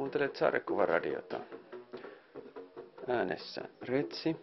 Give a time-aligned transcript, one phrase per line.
[0.00, 1.40] Kuuntelet sarjakuvaradiota.
[3.08, 4.36] Äänessä Retsi.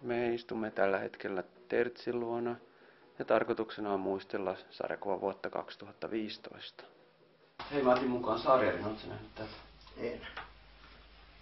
[0.00, 2.56] Me istumme tällä hetkellä Tertsin luona
[3.18, 6.84] ja tarkoituksena on muistella sarjakuva vuotta 2015.
[7.72, 9.48] Hei, mä otin mukaan sarjarin, ootko nähnyt tätä?
[9.96, 10.20] En.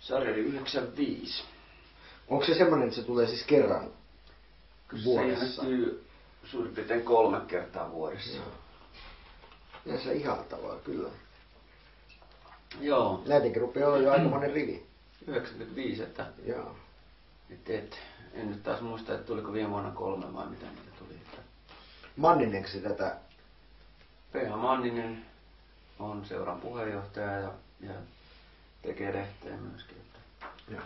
[0.01, 1.45] Sarjari 95.
[2.29, 3.91] Onko se semmoinen, että se tulee siis kerran
[4.89, 5.47] Kyllä vuodessa?
[5.47, 6.07] Se ilmestyy
[6.45, 8.37] suurin piirtein kolme kertaa vuodessa.
[8.37, 8.47] Joo.
[9.87, 11.11] Ja se ihaltavaa, kyllä.
[12.81, 14.87] Joo, Näitäkin rupeaa olla jo aikamoinen rivi.
[15.27, 16.77] 95, että Joo.
[17.51, 17.99] et, et,
[18.35, 21.15] en nyt taas muista, että tuliko viime vuonna kolme vai mitä niitä tuli.
[21.15, 21.43] Että
[22.17, 23.17] Manninenko se tätä?
[24.33, 24.57] P.H.
[24.57, 25.25] Manninen
[25.99, 27.95] on seuran puheenjohtaja ja, ja
[28.83, 29.97] tekee lehteä myöskin.
[29.97, 30.83] Että Joo.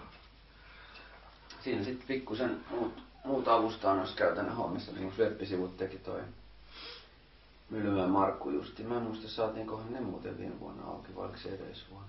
[1.65, 6.21] siinä sitten pikkusen muut, muut avustaa noissa käytännön hommissa, niin kuin web-sivut teki toi
[7.75, 8.83] Myllymäen Markku justi.
[8.83, 12.09] Mä en muista, saatiinkohan ne muuten viime vuonna auki, vai oliko se edellisvuonna.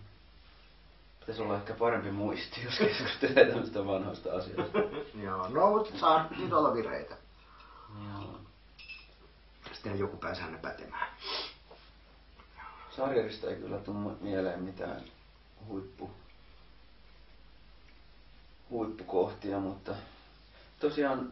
[1.19, 4.77] Pitäisi olla ehkä parempi muisti, jos keskustelee tämmöistä vanhoista asioista.
[5.23, 7.15] Joo, no mutta saa nyt olla vireitä.
[8.03, 8.39] Joo.
[9.73, 11.07] Sitten joku pääsee aina pätemään.
[12.95, 15.01] Sarjarista ei kyllä tule mieleen mitään
[15.67, 16.11] huippu,
[18.69, 19.95] huippukohtia, mutta
[20.79, 21.31] tosiaan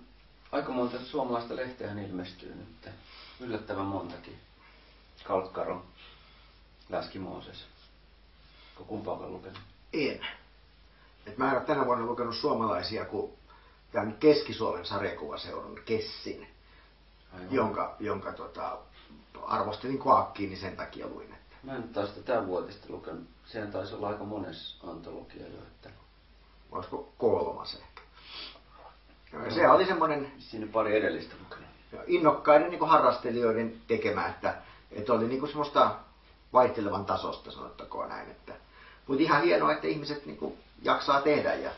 [0.51, 2.93] aika monta suomalaista lehteähän ilmestyy nyt.
[3.39, 4.39] Yllättävän montakin.
[5.23, 5.85] Kalkkaro,
[6.89, 7.65] Läski Mooses.
[8.71, 9.59] Onko kumpaakaan lukenut?
[9.93, 10.27] En.
[11.25, 13.31] Et mä en ole tänä vuonna lukenut suomalaisia kuin
[13.91, 16.47] tämän Keski-Suomen sarjakuvaseuran Kessin,
[17.33, 17.53] Aivan.
[17.53, 18.77] jonka, jonka tota,
[19.45, 21.33] arvostelin koakkiin, niin sen takia luin.
[21.33, 23.23] Että Mä en taas tätä vuotista lukenut.
[23.45, 25.89] Sehän taisi olla aika monessa antologia jo, että
[26.71, 28.01] olisiko kolmas ehkä.
[29.45, 31.72] Ja se oli semmoinen siinä pari edellistä lukenut.
[32.07, 34.55] Innokkaiden niin harrastelijoiden tekemä, että,
[34.91, 35.95] että oli niin semmoista
[36.53, 38.31] vaihtelevan tasosta, sanottakoon näin.
[38.31, 38.53] Että,
[39.07, 41.71] mutta ihan hienoa, että ihmiset niin kuin jaksaa tehdä ja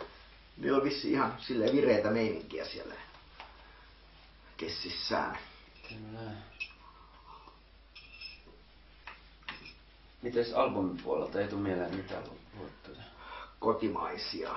[0.58, 2.96] niillä on vissi ihan silleen vireitä meininkiä siellä
[4.58, 5.38] kessissään.
[5.90, 6.32] Kyllä.
[10.22, 13.04] Mites albumin puolelta ei tule mieleen mitään lu- luettuja?
[13.60, 14.56] Kotimaisia.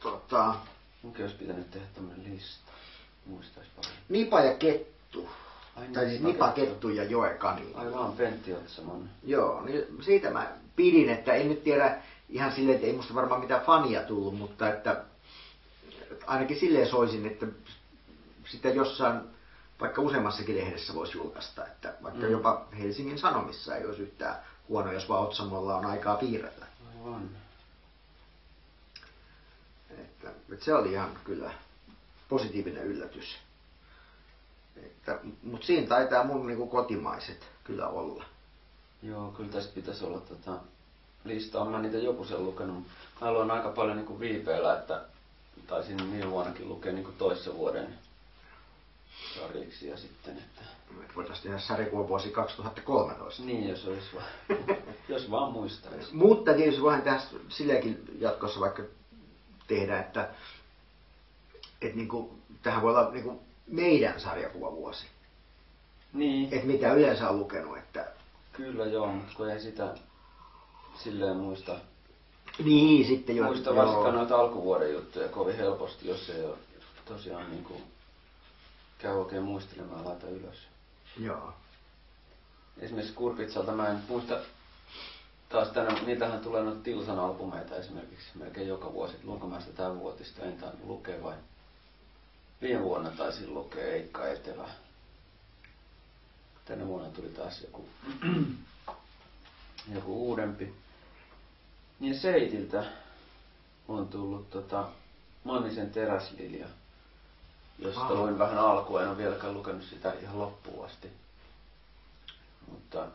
[0.00, 0.54] Tota,
[1.02, 2.67] Munkin olisi pitänyt tehdä tämmönen lista.
[3.28, 3.92] Muistais paljon.
[4.08, 5.28] Nipa ja Kettu.
[5.76, 7.72] Ai Tai siis Nipa, Kettu ja Joe Kani.
[7.74, 9.10] Aivan Pentti Otsamon.
[9.24, 13.40] Joo, niin siitä mä pidin, että en nyt tiedä ihan silleen, että ei musta varmaan
[13.40, 15.02] mitään fania tullut, mutta että
[16.10, 17.46] että ainakin silleen soisin, että
[18.44, 19.20] sitä jossain
[19.80, 22.30] vaikka useammassakin lehdessä voisi julkaista, että vaikka Mm.
[22.32, 24.36] jopa Helsingin Sanomissa ei olisi yhtään
[24.68, 26.66] huono, jos vaan Otsamolla on aikaa piirrellä.
[27.04, 27.30] Aivan.
[29.90, 31.50] Että, että se oli ihan kyllä
[32.28, 33.38] positiivinen yllätys.
[35.42, 38.24] Mutta siinä taitaa mun niinku kotimaiset kyllä olla.
[39.02, 40.52] Joo, kyllä tästä pitäisi olla tota
[41.24, 41.64] listaa.
[41.64, 42.84] Mä niitä joku sen lukenut.
[43.20, 45.04] Mä luon aika paljon niinku viipeellä, että
[45.66, 47.98] taisin viime vuonnakin lukea niinku toissa vuoden
[49.34, 50.62] sarjiksi ja sitten, että
[51.04, 53.42] Et voitaisiin tehdä sarjakuva vuosi 2013.
[53.42, 54.26] niin jos olisi vaan,
[55.08, 56.14] jos vaan muistaisi.
[56.14, 58.82] Mutta tietysti voidaan tehdä silleenkin jatkossa vaikka
[59.66, 60.30] tehdä, että,
[61.82, 65.06] että niin kuin, tähän voi olla niin kuin meidän sarjakuvavuosi.
[66.12, 67.78] Niin, Että mitä yleensä on lukenut.
[67.78, 68.06] Että,
[68.52, 69.94] kyllä joo, kun ei sitä
[70.94, 71.76] silleen muista,
[72.64, 73.44] niin, sitten jo.
[73.44, 76.56] muista varsinkaan noita alkuvuoden juttuja kovin helposti, jos ei ole
[77.04, 77.82] tosiaan niin kuin,
[78.98, 80.58] käy oikein muistelemaan laita ylös.
[81.18, 81.52] Joo.
[82.78, 84.38] Esimerkiksi Kurpitsalta mä en muista
[85.48, 89.16] taas tänä, niitähän tulee noita Tilsan albumeita esimerkiksi melkein joka vuosi.
[89.24, 91.34] Luenko mä sitä tämän vuotista, en tainnut lukea vai
[92.62, 94.68] viime vuonna taisin lukea Eikka Etelä.
[96.64, 97.88] Tänä vuonna tuli taas joku,
[99.94, 100.74] joku uudempi.
[102.00, 102.84] Niin Seitiltä
[103.88, 104.88] on tullut tota
[105.44, 106.66] Mannisen teräslilja,
[107.78, 108.10] josta Ah.
[108.10, 111.08] luin vähän alkua, en ole vieläkään lukenut sitä ihan loppuun asti.
[112.70, 113.06] Mutta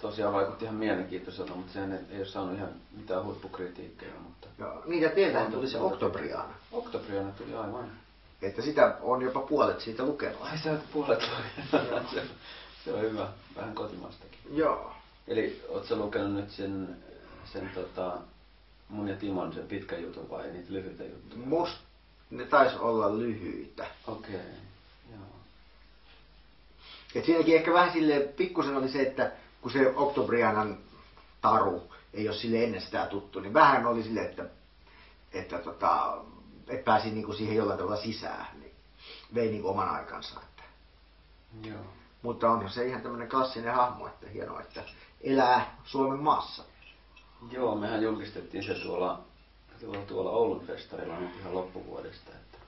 [0.00, 4.84] tosiaan vaikutti ihan mielenkiintoiselta, mutta sehän ei, ei ole saanut ihan mitään huippukritiikkejä, mutta Joo.
[4.84, 6.54] Ja teiltähän tuli se Oktobriana.
[6.72, 7.90] Oktobriana tuli aivan.
[8.42, 10.42] Että sitä on jopa puolet siitä lukenut.
[10.42, 11.22] Ai sä oot puolet
[11.72, 12.10] lukenut.
[12.10, 12.22] se,
[12.84, 14.38] se on hyvä, vähän kotimaistakin.
[14.50, 14.92] Joo.
[15.28, 16.96] Eli oot sä lukenut nyt sen,
[17.44, 18.18] sen tota,
[18.88, 21.46] mun ja Timon sen pitkän jutun vai niitä lyhyitä juttuja?
[21.46, 21.76] Must
[22.30, 23.86] ne taisi olla lyhyitä.
[24.06, 24.46] Okei, okay.
[25.10, 25.20] joo.
[27.14, 30.78] Et siinäkin ehkä vähän sille pikkusen oli se, että kun se Oktobrianan
[31.40, 31.82] taru
[32.14, 34.44] ei ole sille ennestään tuttu, niin vähän oli sille, että,
[35.32, 36.18] että, tota,
[36.70, 38.46] että pääsi niinku siihen jollain tavalla sisään.
[38.60, 38.74] Niin
[39.34, 40.40] vei niinku oman aikansa.
[40.40, 40.62] Että.
[41.68, 41.84] Joo.
[42.22, 44.84] Mutta onhan se ihan tämmöinen klassinen hahmo, että hienoa, että
[45.20, 46.62] elää Suomen maassa.
[47.50, 49.20] Joo, mehän julkistettiin se tuolla,
[49.80, 52.30] tuolla, tuolla Oulun festarilla nyt ihan loppuvuodesta.
[52.30, 52.58] Että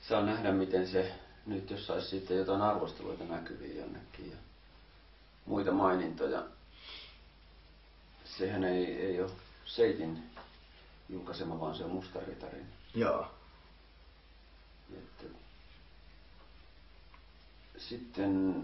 [0.00, 1.14] saa nähdä, miten se
[1.46, 4.36] nyt, jos saisi sitten jotain arvosteluita näkyviin jonnekin ja
[5.46, 6.42] muita mainintoja.
[8.24, 9.30] Sehän ei, ei ole
[9.64, 10.22] Seitin
[11.08, 12.66] julkaisema, vaan se on Mustaritarin.
[12.94, 13.26] Joo.
[14.92, 15.24] Että
[17.78, 18.54] sitten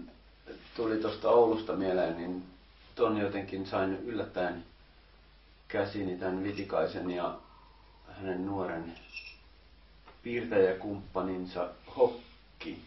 [0.75, 2.43] tuli tuosta Oulusta mieleen, niin
[2.95, 4.65] ton jotenkin sain yllättäen
[5.67, 7.39] käsini tämän Vitikaisen ja
[8.07, 8.95] hänen nuoren
[10.23, 12.81] piirtäjäkumppaninsa Hokki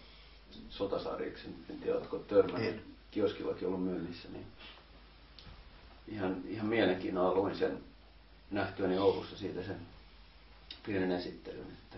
[0.70, 1.46] sotasarjiksi.
[1.70, 2.84] En tiedä, oletko törmännyt.
[3.10, 4.28] Kioskillakin ollut myynnissä.
[4.28, 4.46] Niin
[6.08, 7.78] ihan, ihan mielenkiinnolla luin sen
[8.54, 9.80] nähtyäni Oulussa siitä sen
[10.86, 11.66] pienen esittelyn.
[11.72, 11.96] Että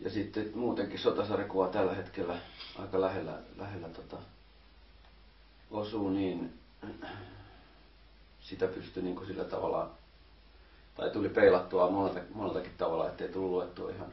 [0.00, 2.38] ja sitten muutenkin sotasarjakuva tällä hetkellä
[2.78, 4.16] aika lähellä, lähellä tota,
[5.70, 6.58] osuu, niin
[8.40, 9.90] sitä pystyi niin kuin sillä tavalla,
[10.94, 14.12] tai tuli peilattua monelta, moneltakin tavalla, ettei tullut luettua ihan,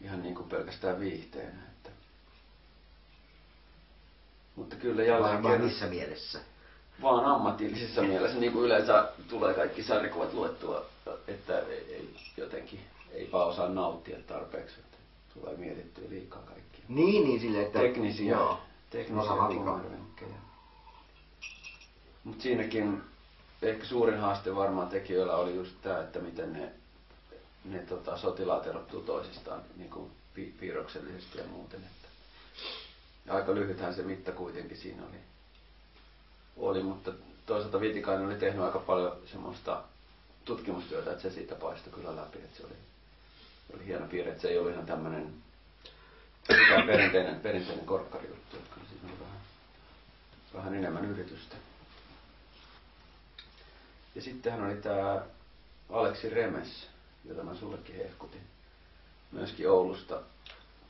[0.00, 1.62] ihan niin kuin pelkästään viihteenä.
[1.62, 1.90] Että.
[4.56, 6.40] Mutta kyllä jälleen vai kerran- missä mielessä?
[7.02, 10.86] Vaan ammatillisessa mielessä, niin kuin yleensä tulee kaikki sarjakuvat luettua,
[11.28, 12.80] että ei, jotenkin
[13.12, 14.96] ei vaan osaa nauttia tarpeeksi, että
[15.34, 16.84] tulee mietittyä liikaa kaikkia.
[16.88, 17.78] Niin, niin silleen, että...
[17.78, 18.58] Teknisiä, Joo.
[18.90, 20.36] teknisiä kumarvinkkejä.
[22.24, 23.02] Mutta siinäkin
[23.62, 26.72] ehkä suurin haaste varmaan tekijöillä oli just tämä, että miten ne,
[27.64, 31.80] ne tota, sotilaat erottuu toisistaan niin kuin pi- piirroksellisesti ja muuten.
[31.80, 32.08] Että.
[33.26, 35.16] Ja aika lyhythän se mitta kuitenkin siinä oli,
[36.56, 37.12] oli mutta
[37.46, 39.82] toisaalta Vitikainen oli tehnyt aika paljon semmoista
[40.44, 42.74] tutkimustyötä, että se siitä paistoi kyllä läpi, että se oli,
[43.74, 45.34] oli hieno piirre, että se ei ollut ihan tämmöinen
[46.86, 49.40] perinteinen, perinteinen korkkari juttu, että kyllä siinä oli vähän,
[50.54, 51.56] vähän enemmän yritystä.
[54.14, 55.22] Ja sittenhän oli tämä
[55.90, 56.88] Aleksi Remes,
[57.24, 58.40] jota mä sullekin hehkutin.
[59.32, 60.20] Myöskin Oulusta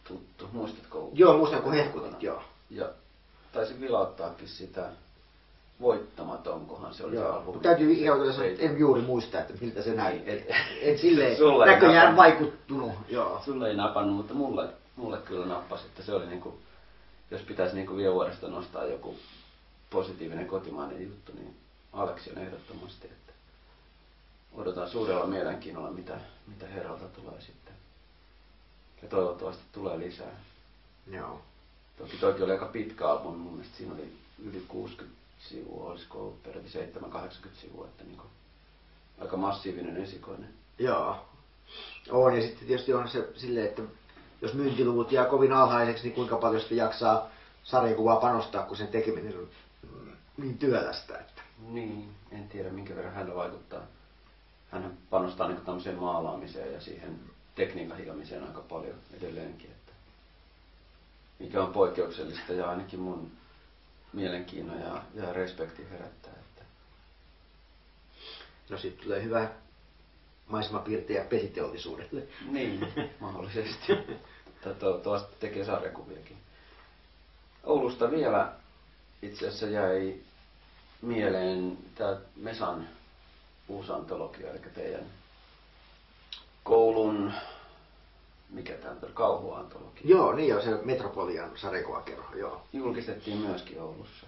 [0.04, 0.48] tuttu.
[0.52, 1.10] Muistatko?
[1.12, 2.42] Joo, muistan kun hehkutit, joo.
[2.70, 2.92] Ja
[3.52, 4.90] taisin vilauttaakin sitä
[5.80, 9.54] voittamatonkohan se oli se Joo, mutta täytyy ihan kyllä sanoa, että en juuri muista, että
[9.60, 10.30] miltä se näytti.
[10.30, 12.16] Niin, Et, et- silleen Sulla ei näköjään napannut.
[12.40, 12.92] vaikuttunut.
[13.08, 13.40] Joo.
[13.44, 16.58] Sulle ei napannut, mutta mulle, mulle kyllä nappasi, että se oli niinku,
[17.30, 19.16] jos pitäisi niinku vielä vuodesta nostaa joku
[19.90, 21.56] positiivinen kotimainen juttu, niin
[21.92, 23.32] Aleksi on ehdottomasti, että
[24.54, 27.74] odotan suurella mielenkiinnolla, mitä, mitä herralta tulee sitten.
[29.02, 30.40] Ja toivottavasti tulee lisää.
[31.10, 31.40] Joo.
[31.98, 34.12] Toki toki oli aika pitkä albumi, mun mielestä siinä oli
[34.44, 35.16] yli 60
[35.48, 38.26] sivua, olisiko ollut peräti 7-80 sivua, että niinku,
[39.18, 40.48] aika massiivinen esikoinen.
[40.78, 41.16] Joo.
[42.10, 43.82] On, ja sitten tietysti on se silleen, että
[44.42, 47.28] jos myyntiluvut jää kovin alhaiseksi, niin kuinka paljon sitten jaksaa
[47.64, 49.48] sarjakuvaa panostaa, kun sen tekeminen on
[49.82, 51.18] mm, niin työlästä.
[51.18, 51.42] Että.
[51.68, 53.82] Niin, en tiedä minkä verran hänellä vaikuttaa.
[54.70, 57.20] Hän panostaa niin tämmöiseen maalaamiseen ja siihen
[57.54, 59.70] tekniikan hiomiseen aika paljon edelleenkin.
[59.70, 59.92] Että
[61.38, 63.30] mikä on poikkeuksellista ja ainakin mun
[64.16, 66.32] mielenkiinnon ja, ja respekti herättää.
[66.32, 66.62] Että
[68.68, 69.50] No sitten tulee hyvä
[70.46, 72.22] maisemapiirtejä pesiteollisuudelle.
[72.50, 73.92] Niin, mahdollisesti.
[74.78, 76.36] Toivottavasti tekee sarjakuviakin.
[77.64, 78.52] Oulusta vielä
[79.22, 80.14] itse asiassa jäi
[81.02, 82.88] mieleen tämä Mesan
[83.68, 85.06] uusi antologia, eli teidän
[86.64, 87.32] koulun,
[88.50, 90.02] mikä tämä on, kauhuantologia.
[90.04, 92.62] Joo, niin on se Metropolian sarjakuvakerho, joo.
[92.72, 94.26] Julkistettiin myöskin Oulussa.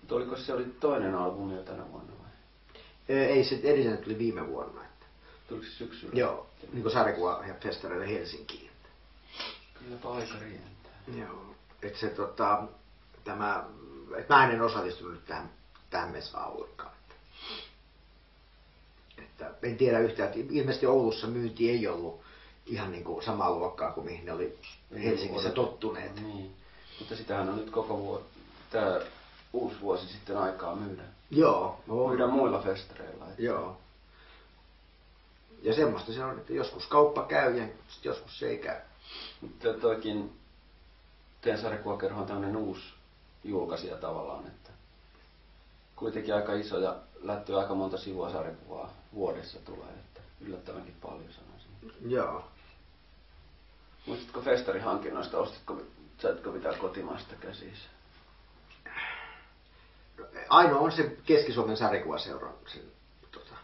[0.00, 2.30] Mutta oliko se oli toinen albumi jo tänä vuonna vai?
[3.08, 4.84] Ei, se edellinen tuli viime vuonna.
[4.84, 5.06] Että.
[5.48, 6.12] Tuliko se syksyllä?
[6.14, 8.70] Joo, niin kuin sarjakuva ja festareille Helsinkiin.
[9.78, 10.92] Kylläpä aika rientää.
[11.18, 11.54] Joo.
[11.82, 12.62] Että se tota,
[13.24, 13.64] tämä,
[14.16, 15.50] et mä en osallistunut nyt tähän,
[15.90, 16.92] tähän mesaan ollenkaan.
[19.18, 22.25] Että, että en tiedä yhtään, että ilmeisesti Oulussa myynti ei ollut
[22.66, 24.58] ihan niin kuin samaa luokkaa kuin mihin ne oli
[25.04, 26.20] Helsingissä tottuneet.
[26.22, 26.54] Niin.
[26.98, 28.24] Mutta sitähän on nyt koko vuosi,
[28.70, 29.00] tämä
[29.52, 31.02] uusi vuosi sitten aikaa myydä.
[31.30, 32.08] Joo, on.
[32.10, 33.24] Myydä muilla festareilla.
[33.28, 33.76] että- Joo.
[35.62, 37.68] Ja semmoista se on, että joskus kauppa käy ja
[38.04, 38.80] joskus se ei käy.
[39.40, 40.32] Mutta toikin
[41.40, 42.82] teidän sarjakuvakerho on tämmöinen uusi
[43.44, 44.70] julkaisija tavallaan, että
[45.96, 52.10] kuitenkin aika iso ja lättyy aika monta sivua sarjakuvaa vuodessa tulee, että yllättävänkin paljon sanoisin.
[52.10, 52.44] Joo.
[54.06, 55.82] Muistatko festarihankinnoista, ostitko,
[56.18, 57.88] saitko mitään kotimaista käsissä?
[60.48, 62.52] Ainoa on se Keski-Suomen sarjakuvaseura.
[62.66, 62.80] Se,
[63.32, 63.54] tota,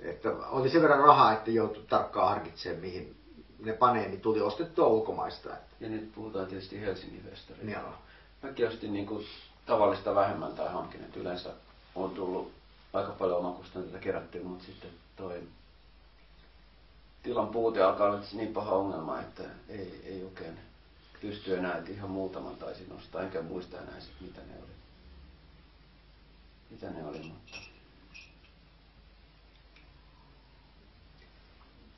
[0.00, 3.16] että oli sen verran rahaa, että joutui tarkkaan harkitsemaan, mihin
[3.58, 5.48] ne panee, niin tuli ostettua ulkomaista.
[5.56, 7.70] Että, Ja nyt puhutaan tietysti Helsingin festarista.
[7.70, 7.94] joo.
[8.42, 9.22] Mäkin ostin niinku
[9.66, 11.12] tavallista vähemmän tai hankin.
[11.16, 11.50] Yleensä
[11.94, 12.52] on tullut
[12.92, 15.42] aika paljon omakustanteita kerättyä, mutta sitten toi
[17.22, 20.58] tilan puute alkaa olla niin paha ongelma, että ei, ei oikein
[21.20, 24.72] pysty enää, että ihan muutaman taisi nostaa, enkä muista enää sit, mitä ne oli.
[26.70, 27.58] Mitä ne oli, mutta...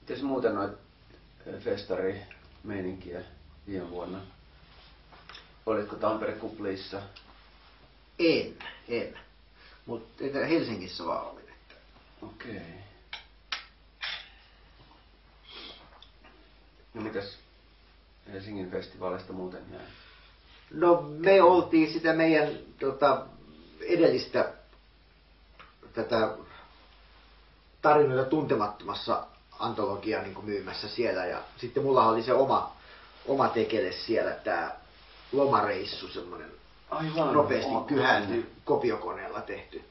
[0.00, 0.73] Mites muuten noit
[1.59, 2.23] festari
[2.65, 3.21] meininkiä
[3.67, 4.21] viime vuonna?
[5.67, 7.03] Olitko Tampere kuplissa?
[8.19, 8.55] En,
[8.89, 9.19] en.
[9.87, 11.49] Mutta Helsingissä vaan olin.
[11.49, 11.75] Että.
[12.23, 12.57] Okei.
[12.57, 12.90] Okay.
[16.95, 17.39] No mitäs
[18.33, 19.83] Helsingin festivaalista muuten jäi?
[20.71, 22.49] No me oltiin sitä meidän
[22.81, 23.27] tota,
[23.81, 24.53] edellistä
[25.93, 26.35] tätä
[27.83, 29.27] tarinoita tuntemattomassa
[29.59, 32.73] antologia niin myymässä siellä ja sitten mulla oli se oma,
[33.27, 34.77] oma tekele siellä tämä
[35.33, 36.51] lomareissu, semmoinen
[37.33, 39.85] nopeasti kyhänty kopiokoneella tehty.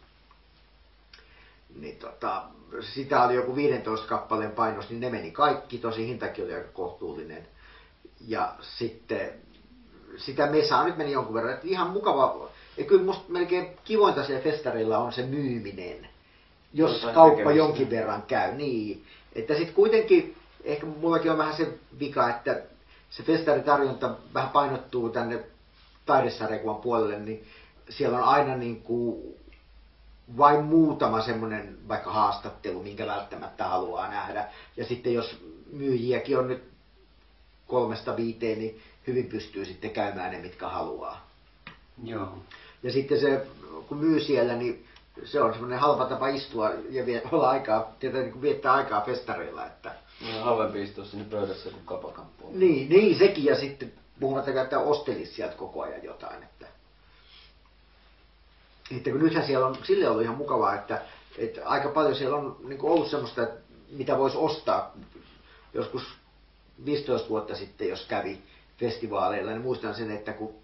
[1.75, 2.43] Niin tota,
[2.81, 7.47] sitä oli joku 15 kappaleen painos, niin ne meni kaikki, tosi hintakin oli aika kohtuullinen.
[8.27, 9.33] Ja sitten
[10.17, 12.49] sitä mesaa nyt meni jonkun verran, että ihan mukava.
[12.77, 16.07] Ja kyllä musta melkein kivointa siellä festarilla on se myyminen,
[16.73, 17.57] jos Jotain kauppa tekemistä.
[17.57, 18.55] jonkin verran käy.
[18.55, 21.67] Niin, että sitten kuitenkin, ehkä mullakin on vähän se
[21.99, 22.61] vika, että
[23.09, 25.43] se festaritarjonta vähän painottuu tänne
[26.05, 27.47] taidesarjakuvan puolelle, niin
[27.89, 29.35] siellä on aina niin kuin
[30.37, 34.47] vain muutama semmoinen vaikka haastattelu, minkä välttämättä haluaa nähdä.
[34.77, 35.39] Ja sitten jos
[35.71, 36.63] myyjiäkin on nyt
[37.67, 41.27] kolmesta viiteen, niin hyvin pystyy sitten käymään ne, mitkä haluaa.
[42.03, 42.37] Joo.
[42.83, 43.47] Ja sitten se,
[43.87, 44.85] kun myy siellä, niin
[45.23, 49.65] se on semmoinen halpa tapa istua ja vie, olla aikaa, tietää, niin viettää aikaa festareilla.
[49.65, 49.91] Että,
[50.37, 52.59] On halvempi istua sinne pöydässä kuin kapakan puolella.
[52.59, 56.43] niin, niin, sekin ja sitten puhumattakaan, että ostelisi sieltä koko ajan jotain.
[56.43, 56.65] Että,
[58.97, 61.01] että kun nythän siellä on sille ollut ihan mukavaa, että,
[61.37, 64.93] että aika paljon siellä on niin kuin ollut semmoista, että mitä voisi ostaa
[65.73, 66.03] joskus
[66.85, 68.41] 15 vuotta sitten, jos kävi
[68.77, 70.55] festivaaleilla, niin muistan sen, että kun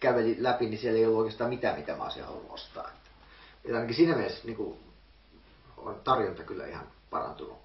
[0.00, 2.90] käveli läpi, niin siellä ei ollut oikeastaan mitään, mitä mä olisin halunnut ostaa.
[3.64, 4.78] Ja ainakin siinä mielessä niin kuin,
[5.76, 7.58] on tarjonta kyllä ihan parantunut.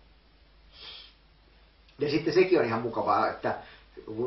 [2.00, 3.56] Ja sitten sekin on ihan mukavaa, että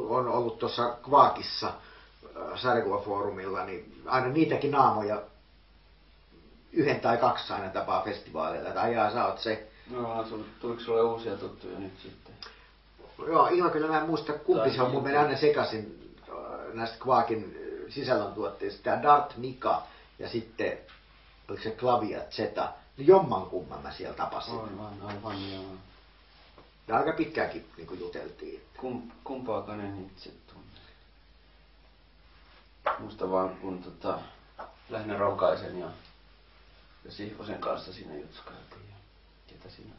[0.09, 5.23] on ollut tuossa Kvaakissa äh, sarjakuvafoorumilla, niin aina niitäkin naamoja
[6.75, 9.69] yhden tai kaksi aina tapaa festivaaleilla, että ajaa sä oot se.
[9.91, 10.25] No,
[10.61, 12.35] tuliko sulle uusia tuttuja nyt sitten?
[13.19, 16.75] Joo, ihan kyllä mä en muista kumpi Tai se on, mun menee aina sekaisin äh,
[16.75, 18.83] näistä äh, sisällöntuotteista.
[18.83, 19.83] Tämä Dart Mika
[20.19, 20.79] ja sitten,
[21.49, 24.55] oliko se Klavia Zeta, niin jomman kumman mä siellä tapasin.
[24.55, 25.65] Aivan, aivan joo.
[26.89, 28.63] Ja aika pitkäänkin niin kuin juteltiin.
[28.81, 30.81] Kum, kumpaakaan en itse tunne.
[32.99, 34.19] Muista vaan kun tota,
[34.91, 35.87] lähinnä Ronkaisen ja,
[37.05, 38.89] ja Sihvosen kanssa siinä jutskailtiin.
[38.91, 38.97] Ja
[39.47, 39.95] ketä siinä.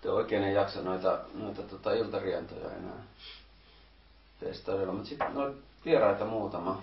[0.00, 3.02] Te oikein ei jaksa noita, noita tota, iltarientoja enää
[4.40, 6.82] festareilla, mutta sitten noita vieraita muutama.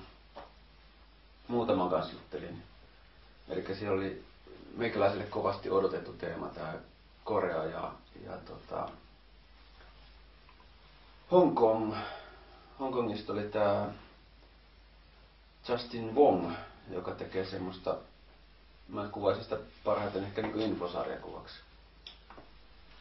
[1.48, 2.64] Muutaman kanssa juttelin.
[3.50, 4.24] Eli siellä oli
[4.78, 6.74] meikäläiselle kovasti odotettu teema tämä
[7.24, 7.92] Korea ja,
[8.26, 8.90] ja tota,
[11.32, 11.96] Hongkong.
[12.80, 13.90] Hongkongista oli tämä
[15.70, 16.52] Justin Wong,
[16.90, 17.98] joka tekee semmoista,
[18.92, 21.56] mä kuvaisin sitä parhaiten ehkä niin infosarjakuvaksi.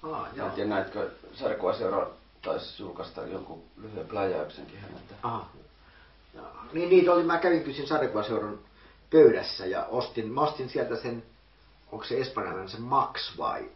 [0.03, 2.11] Ah, Mä en tiedä, näetkö sarjakuvaseura
[2.43, 5.15] taisi julkaista jonkun lyhyen pläjäyksenkin häneltä.
[5.23, 5.49] Aha.
[6.35, 6.47] Joo.
[6.73, 8.59] Niin niitä oli, mä kävin kyllä sarjakuvaseuran
[9.11, 11.23] pöydässä ja ostin, mä ostin sieltä sen,
[11.93, 13.71] onko se espanjalainen se Max vai?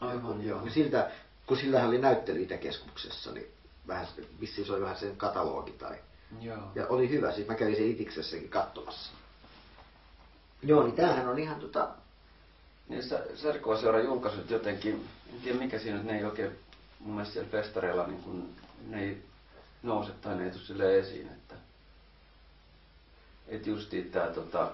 [0.00, 0.60] Aivan, joo.
[0.64, 1.10] Ja siltä,
[1.46, 3.46] kun sillähän oli näyttelyitä keskuksessa, niin
[3.88, 4.06] vähän,
[4.40, 5.96] vissiin se oli vähän sen katalogi tai,
[6.40, 6.58] Joo.
[6.74, 9.12] ja oli hyvä, siis mä kävin sen itiksessäkin katsomassa.
[10.64, 11.88] Joo, niin tämähän on ihan tota,
[12.88, 13.02] Niin
[13.34, 16.58] sarjakuvaseuran julkaisut jotenkin, en tiedä mikä siinä, että ne ei oikein
[17.00, 18.48] mun mielestä siellä festareilla niin kun,
[18.86, 19.24] ne ei
[19.82, 21.54] nouse tai ne ei tule esiin, että
[23.48, 24.72] et justiin tää tota,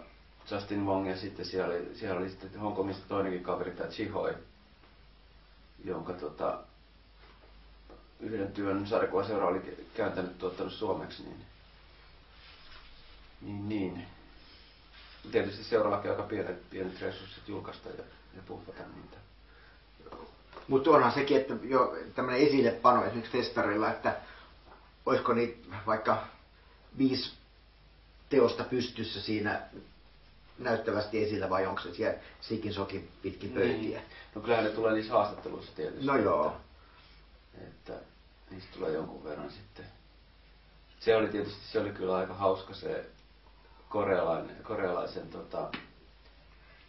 [0.51, 4.35] Justin Wong ja sitten siellä oli, siellä oli sitten Hongkongista toinenkin kaveri, tää Chihoi,
[5.85, 6.59] jonka tota,
[8.21, 11.45] yhden työn sarjakuvaseura oli kääntänyt tuottanut suomeksi, niin,
[13.41, 14.07] niin, niin.
[15.33, 18.05] Tietysti seuraavakin aika pienet, pienet resurssit julkaista ja,
[18.37, 19.17] ja puffata niitä.
[20.69, 24.17] Mutta onhan sekin, että jo tämmöinen esillepano esimerkiksi festareilla, että
[25.07, 26.27] olisiko niitä vaikka
[26.99, 27.33] viisi
[28.29, 29.63] teosta pystyssä siinä
[30.59, 33.99] näyttävästi esillä vai onko se siellä sikin sokin pitkin pöytiä.
[33.99, 34.03] Niin.
[34.35, 36.07] No kyllähän ne tulee niissä haastatteluissa tietysti.
[36.07, 36.57] No joo.
[37.55, 38.05] Että, että
[38.51, 39.85] niistä tulee jonkun verran sitten.
[41.01, 43.07] Se oli tietysti, se oli kyllä aika hauska se
[43.91, 45.71] korealainen, korealaisen tota,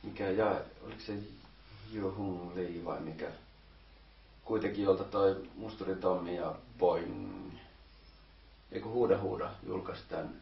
[0.04, 1.14] mikä ja, oliko se
[1.92, 3.28] Juhung Lee vai mikä,
[4.46, 7.54] kuitenkin jolta toi Musturi Tommi ja Boing,
[8.72, 10.42] eikö Huuda Huuda julkaisi tämän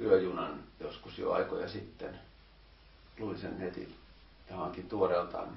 [0.00, 2.18] yöjunan joskus jo aikoja sitten.
[3.18, 3.96] Luin sen heti
[4.50, 5.48] johonkin tuoreeltaan.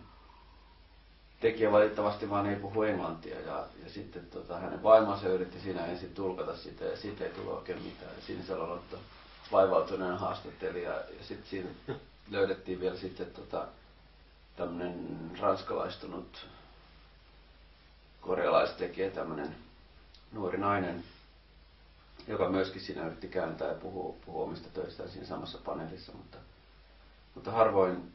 [1.39, 6.13] Tekijä valitettavasti vaan ei puhu englantia ja, ja sitten tota, hänen vaimonsa yritti siinä ensin
[6.13, 8.11] tulkata sitä ja siitä ei tullut oikein mitään.
[8.15, 8.43] Ja siinä
[9.51, 10.91] Vaivautuneen haastattelija.
[10.91, 11.69] Ja sitten siinä
[12.31, 13.67] löydettiin vielä sitten tota,
[14.55, 16.47] tämmöinen ranskalaistunut
[18.21, 19.55] korealaistekijä, tämmöinen
[20.31, 21.03] nuori nainen,
[22.27, 26.37] joka myöskin siinä yritti kääntää ja puhua, puhua omista töistään siinä samassa paneelissa, mutta,
[27.35, 28.13] mutta harvoin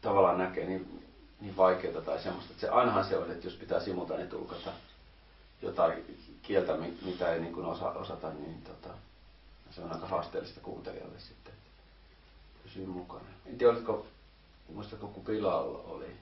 [0.00, 1.04] tavallaan näkee niin,
[1.40, 4.70] niin vaikeaa tai semmoista, että se ainahan se on, että jos pitää simultaani tulkata
[5.62, 8.94] jotain kieltä, mitä ei niin osa, osata, niin tota,
[9.70, 11.54] se on aika haasteellista kuuntelijalle sitten,
[12.62, 13.28] pysyä mukana.
[13.46, 14.06] En tiedä, oletko,
[14.68, 16.16] muistatko kun Bilal oli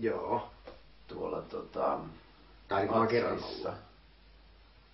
[0.00, 0.50] Joo.
[1.08, 1.98] tuolla tota,
[2.68, 3.68] Tai niin mä kerran ollut.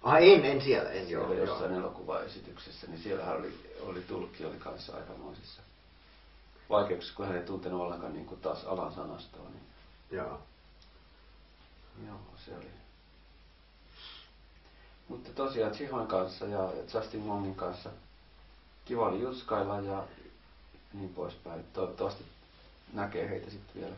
[0.03, 1.45] Ah, en, en siellä, en siellä joo.
[1.45, 1.81] jossain joo.
[1.81, 5.63] elokuvaesityksessä, niin siellähän oli, oli tulkki, oli kanssa aikamoisissa
[6.71, 9.49] vaikeuksissa, kun hän ei tuntenut ollenkaan niin kuin taas alan sanastoa.
[9.49, 9.63] Niin,
[10.11, 10.41] joo.
[12.07, 12.71] joo, se oli.
[15.09, 17.91] Mutta tosiaan Chihoin kanssa ja Justin Wongin kanssa
[18.85, 20.05] kiva oli jutskailla ja
[20.93, 21.65] niin poispäin.
[21.73, 22.25] Toivottavasti
[22.93, 23.95] näkee heitä sitten vielä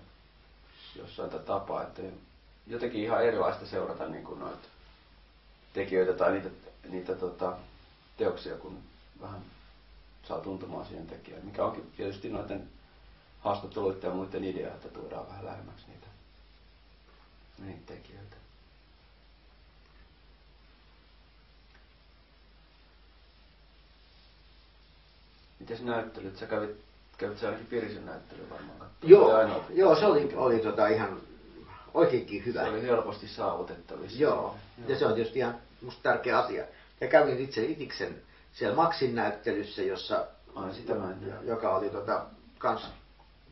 [0.96, 2.02] jossain tapaa, että
[2.66, 4.68] jotenkin ihan erilaista seurata niin kuin noita
[5.72, 6.48] tekijöitä tai niitä,
[6.88, 7.56] niitä tota,
[8.16, 8.78] teoksia, kun
[9.20, 9.40] vähän
[10.28, 11.44] saa tuntumaan siihen tekijään.
[11.46, 12.68] Mikä onkin tietysti noiden
[13.40, 16.06] haastatteluiden ja muiden idea, että tuodaan vähän lähemmäksi niitä,
[17.58, 18.36] niitä tekijöitä.
[25.60, 26.36] Mites näyttelyt?
[26.36, 26.70] Sä kävit,
[27.18, 29.10] kävit sä ainakin Pirisen näyttelyyn varmaan katsomaan.
[29.10, 29.64] Joo, Se oli ainoa.
[29.70, 31.20] joo, se oli, oli tota ihan
[31.94, 32.62] oikeinkin hyvä.
[32.62, 34.18] Se oli helposti saavutettavissa.
[34.18, 34.56] Joo,
[34.88, 36.64] ja se on tietysti ihan musta tärkeä asia.
[37.00, 42.24] Ja kävin itse itiksen siellä Maxin näyttelyssä, jossa, Ai, sitä mä en joka oli tota,
[42.58, 42.88] kans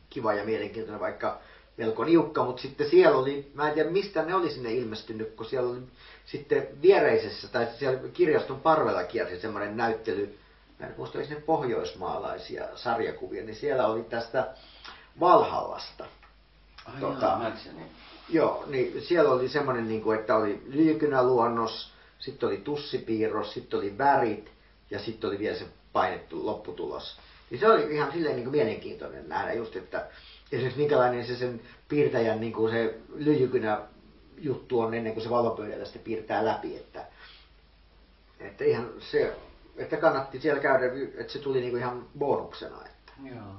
[0.09, 1.39] kiva ja mielenkiintoinen, vaikka
[1.77, 5.45] melko niukka, mutta sitten siellä oli, mä en tiedä mistä ne oli sinne ilmestynyt, kun
[5.45, 5.79] siellä oli
[6.25, 10.37] sitten viereisessä, tai siellä kirjaston parvella kiersi semmoinen näyttely,
[10.97, 14.47] muista, oliko ne pohjoismaalaisia sarjakuvia, niin siellä oli tästä
[15.19, 16.05] Valhallasta.
[16.85, 17.89] Ai Tota- tota, Madsenin.
[18.29, 23.97] Joo, niin siellä oli semmoinen, niin kuin, että oli lyijykynäluonnos, sitten oli tussipiirros, sitten oli
[23.97, 24.51] värit
[24.91, 27.19] ja sitten oli vielä se painettu lopputulos.
[27.49, 30.07] Niin se oli ihan silleen niin kuin mielenkiintoinen nähdä just, että
[30.51, 33.81] esimerkiksi minkälainen se sen piirtäjän niin kuin se lyijykynä
[34.37, 37.05] juttu on ennen kuin se valopöydällä sitten piirtää läpi, että,
[38.39, 39.35] että ihan se,
[39.79, 40.85] että kannatti siellä käydä,
[41.17, 42.75] että se tuli niin kuin ihan bonuksena.
[42.85, 43.11] Että.
[43.35, 43.53] Joo.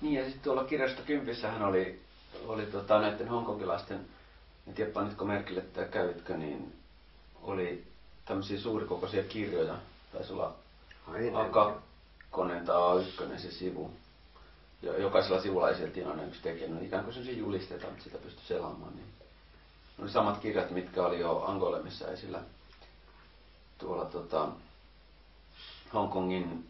[0.00, 2.00] Niin ja sitten tuolla kirjasto Kympissähän oli,
[2.46, 4.00] oli tota, näiden hongkongilaisten,
[4.68, 6.72] en tiedä panitko merkille että kävitkö, niin
[7.42, 7.84] oli
[8.24, 9.74] tämmöisiä suurikokoisia kirjoja.
[10.12, 10.54] Taisi olla
[11.08, 13.90] Ai, en- A2 tai A1 se sivu.
[14.82, 16.68] Ja jokaisella sivulla esiteltiin aina yksi tekijä.
[16.68, 18.94] No ikään kuin sellaisia julisteita, mutta sitä pystyi selaamaan.
[18.96, 19.06] Niin.
[19.98, 22.40] Ne oli samat kirjat, mitkä oli jo Angolemissa esillä
[23.78, 24.48] tuolla tota,
[25.94, 26.68] Hongkongin,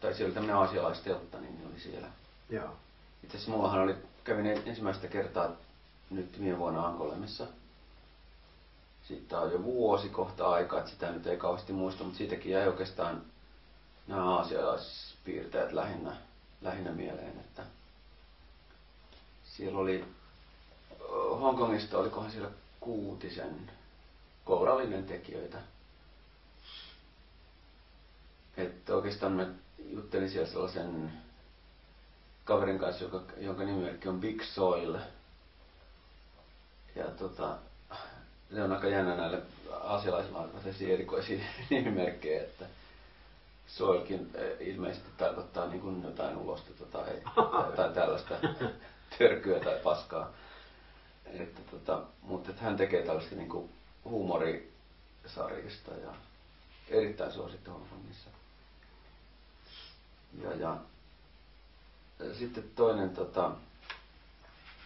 [0.00, 2.08] tai siellä oli tämmöinen aasialaisteltta, niin ne oli siellä.
[2.50, 2.70] Joo.
[3.24, 3.94] Itse asiassa mullahan oli,
[4.24, 5.50] kävin en- ensimmäistä kertaa
[6.10, 7.46] nyt viime vuonna Angolemissa.
[9.08, 12.68] Siitä on jo vuosi kohta aikaa, että sitä nyt ei kauheasti muista, mutta siitäkin jäi
[12.68, 13.22] oikeastaan
[14.06, 16.16] nämä aasialaispiirteet lähinnä,
[16.62, 17.62] lähinnä mieleen, että
[19.44, 20.04] siellä oli
[21.40, 23.70] Hongkongista, olikohan siellä kuutisen
[24.44, 25.58] kourallinen tekijöitä.
[28.58, 29.46] Että oikeastaan mä
[29.90, 31.12] juttelin siellä sellaisen
[32.44, 34.98] kaverin kanssa, joka, jonka nimimerkki on Big Soil.
[36.96, 37.58] Ja tota,
[38.54, 39.42] se on aika jännä näille
[40.52, 42.66] tällaisia erikoisia nimimerkkejä, että
[43.66, 47.22] Soilkin ilmeisesti tarkoittaa niin kuin jotain ulostetta tai,
[47.76, 48.34] tai tällaista
[49.18, 50.30] törkyä tai paskaa.
[51.26, 53.70] Että tota, mutta että hän tekee tällaista niin kuin
[54.04, 56.14] huumorisarjista ja
[56.88, 58.30] erittäin suosittu Hongkongissa.
[60.42, 60.76] Ja, ja
[62.38, 63.50] sitten toinen tota,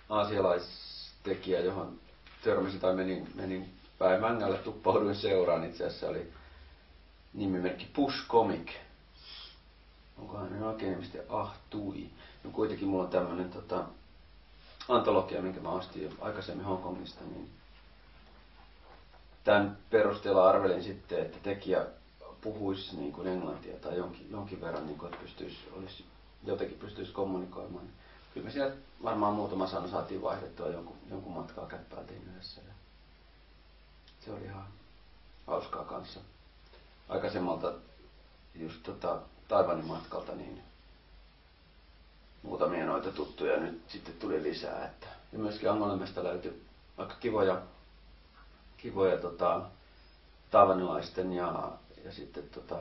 [0.09, 1.99] aasialaistekijä, johon
[2.45, 6.33] törmäsin tai menin, menin päivängällä, tuppauduin seuraan itse asiassa, oli
[7.35, 8.73] nimimerkki Push Comic.
[10.19, 12.11] Onkohan hänen oikein nimi sitten Ah Tui.
[12.45, 13.85] No kuitenkin mulla on tämmönen tota,
[14.89, 17.51] antologia, minkä mä ostin jo aikaisemmin Hongkongista, niin
[19.45, 21.87] tämän perusteella arvelin sitten, että tekijä
[22.43, 26.05] puhuisi niin kuin englantia tai jonkin, jonkin verran, niin kuin, että pystyisi, olisi,
[26.45, 27.85] jotenkin pystyisi kommunikoimaan.
[28.35, 32.61] Kyllä me siellä varmaan muutama sana saatiin vaihdettua jonkun, jonkun matkaa käppäiltiin yhdessä.
[32.61, 32.73] Ja
[34.25, 34.67] se oli ihan
[35.47, 36.21] hauskaa kanssa.
[37.09, 37.73] Aikaisemmalta
[38.55, 40.63] just tota, Taivanin matkalta niin
[42.43, 44.85] muutamia noita tuttuja nyt sitten tuli lisää.
[44.85, 46.63] Että, ja myöskin Angolemesta löytyi
[46.97, 47.63] aika kivoja,
[48.77, 49.61] kivoja tota,
[50.51, 51.73] taivanilaisten ja,
[52.05, 52.77] ja sitten tota,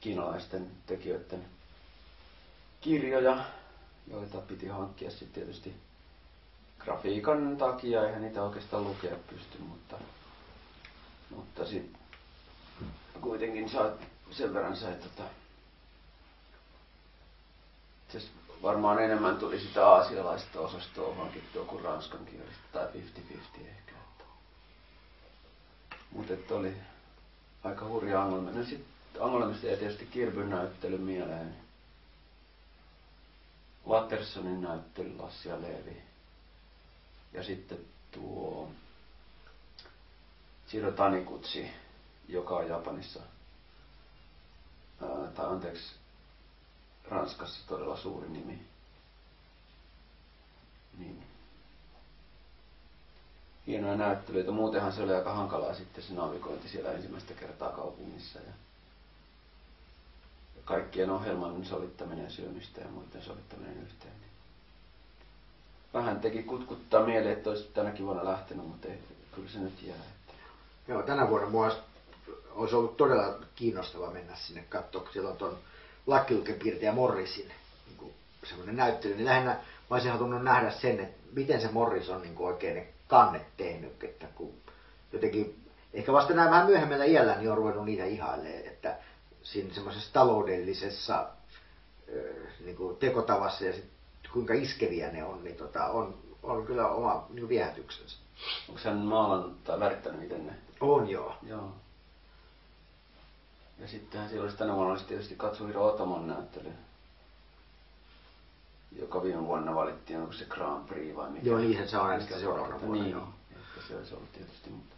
[0.00, 1.44] kiinalaisten tekijöiden
[2.80, 3.44] kirjoja,
[4.06, 5.74] joita piti hankkia sitten tietysti
[6.78, 9.96] grafiikan takia, eihän niitä oikeastaan lukea pysty, mutta,
[11.30, 12.00] mutta sitten
[13.20, 15.22] kuitenkin saat sen verran sai tota,
[18.08, 18.22] se
[18.62, 23.92] varmaan enemmän tuli sitä aasialaista osastoa hankittua kuin ranskan kielistä, tai 50-50 ehkä.
[26.10, 26.74] Mutta oli
[27.64, 28.52] aika hurja angolmi.
[28.52, 31.56] No sitten angolmista jäi tietysti Kirbyn näyttely mieleen.
[33.88, 36.02] Wattersonin näyttely Lassi ja Leevi.
[37.32, 37.78] Ja sitten
[38.10, 38.70] tuo
[40.68, 41.70] Chiro Tanikutsi,
[42.28, 43.20] joka on Japanissa,
[45.02, 45.94] ää, tai anteeksi,
[47.08, 48.60] Ranskassa todella suuri nimi.
[50.98, 51.35] Niin.
[53.66, 54.50] Hienoja näyttelyitä.
[54.50, 58.38] Muutenhan se oli aika hankalaa sitten se navigointi siellä ensimmäistä kertaa kaupungissa.
[58.38, 58.52] Ja
[60.64, 64.12] kaikkien ohjelman sovittaminen syömistä ja muiden sovittaminen yhteen.
[65.94, 68.98] Vähän teki kutkuttaa mieleen, että olisi tänäkin vuonna lähtenyt, mutta ei,
[69.34, 69.96] kyllä se nyt jää.
[69.96, 70.32] Että...
[70.88, 71.72] Joo, tänä vuonna mua
[72.54, 75.58] olisi, ollut todella kiinnostava mennä sinne katsoa, kun siellä on tuon
[76.06, 77.52] Lakiukepiirtäjä Morrisin
[77.86, 82.22] niin semmoinen näyttely, niin lähinnä mä olisin halunnut nähdä sen, että miten se Morris on
[82.22, 84.54] niin oikein ne kannet tehnyt, että kun
[85.12, 88.96] jotenkin, ehkä vasta näin vähän myöhemmällä iällä, niin on ruvennut niitä ihailemaan, että
[89.42, 91.28] siinä semmoisessa taloudellisessa
[92.64, 93.84] niin kuin tekotavassa ja sit,
[94.32, 98.16] kuinka iskeviä ne on, niin tota, on, on kyllä oma niin viehätyksensä.
[98.68, 100.52] Onko hän maalannut tai värittänyt miten ne?
[100.80, 101.34] On joo.
[101.42, 101.72] Joo.
[103.78, 106.72] Ja sittenhän siellä olisi tänä vuonna olisi tietysti Katsuhiro Otomon näyttely,
[108.98, 111.46] joka viime vuonna valittiin, onko se Grand Prix vai mikä?
[111.46, 113.02] Joo, niin se on sitten seuraavana vuonna.
[113.04, 113.28] Niin, joo.
[113.50, 114.96] että se olisi ollut tietysti, mutta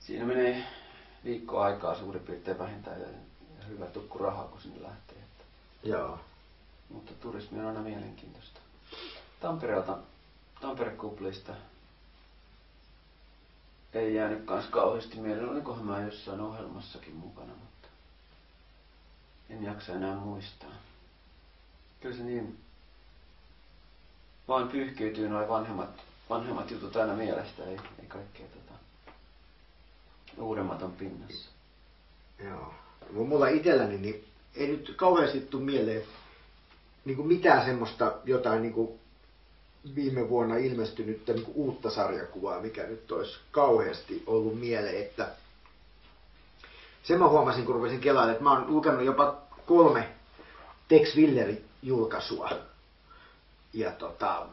[0.00, 0.64] siinä menee
[1.24, 3.06] viikko aikaa suurin piirtein vähintään ja,
[3.58, 5.16] ja hyvä tukku rahaa, kun sinne lähtee.
[5.18, 5.44] Että.
[5.88, 6.18] Joo.
[6.88, 8.60] Mutta turismi on aina mielenkiintoista.
[9.40, 9.98] Tampereelta,
[10.60, 11.52] Tampere-kuplista
[13.92, 15.48] ei jäänyt kans kauheasti mieleen.
[15.48, 17.88] Olikohan mä jossain ohjelmassakin mukana, mutta
[19.50, 20.70] en jaksa enää muistaa.
[22.04, 22.58] Kyllä se niin
[24.48, 25.88] vaan pyyhkiytyy noin vanhemmat,
[26.30, 28.78] vanhemmat jutut aina mielestä, ei, ei kaikkea tota,
[30.38, 31.50] uudemmat on pinnassa.
[32.44, 32.74] Joo.
[33.10, 34.24] Mulla itselläni niin
[34.56, 36.02] ei nyt kauheasti tule mieleen
[37.04, 39.00] niin kuin mitään semmoista jotain niin kuin
[39.94, 45.28] viime vuonna ilmestynyttä niin kuin uutta sarjakuvaa, mikä nyt olisi kauheasti ollut mieleen, että
[47.02, 49.36] sen mä huomasin, kun rupesin kelaamaan, että mä oon lukenut jopa
[49.66, 50.08] kolme
[50.88, 52.50] Tex Willerin julkaisua.
[53.72, 54.46] Ja tota,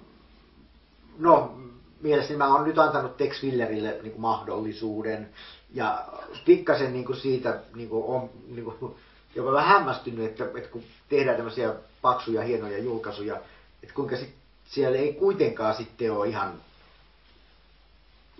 [1.17, 1.57] no,
[2.01, 5.29] mielestäni mä oon nyt antanut Tex Willerille niin kuin mahdollisuuden.
[5.73, 6.07] Ja
[6.45, 8.95] pikkasen niin kuin siitä niin kuin on niin kuin,
[9.35, 13.35] jopa vähän hämmästynyt, että, että kun tehdään tämmöisiä paksuja, hienoja julkaisuja,
[13.83, 14.33] että kuinka sit
[14.65, 16.53] siellä ei kuitenkaan sitten ole ihan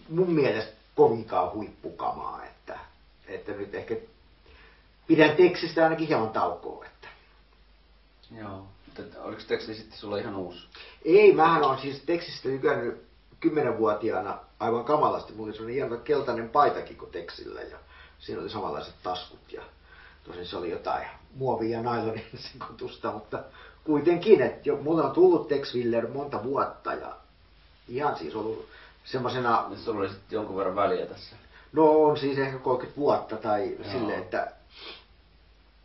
[0.10, 2.80] mun mielestä kovinkaan huippukamaa, että,
[3.28, 3.96] että nyt ehkä
[5.08, 6.86] pidän tekstistä ainakin hieman taukoa.
[6.86, 7.08] Että.
[8.40, 8.66] Joo,
[9.24, 10.68] oliko teksti sitten sulla ihan uusi?
[11.06, 13.04] Ei, mähän on siis tekstistä tykännyt
[13.40, 15.34] kymmenenvuotiaana aivan kamalasti.
[15.34, 17.78] Mulla oli sellainen hieno keltainen paitakin kuin tekstillä ja
[18.20, 19.62] siinä oli samanlaiset taskut ja
[20.24, 23.40] tosin se oli jotain muovia ja nailonin sekoitusta, mutta
[23.84, 27.16] kuitenkin, että jo, mulla on tullut Tex Willer monta vuotta ja
[27.88, 28.68] ihan siis ollut
[29.04, 29.72] semmoisena...
[29.76, 31.36] Sulla oli sitten jonkun verran väliä tässä.
[31.74, 33.92] No on siis ehkä 30 vuotta tai Joo.
[33.92, 34.52] sille, että...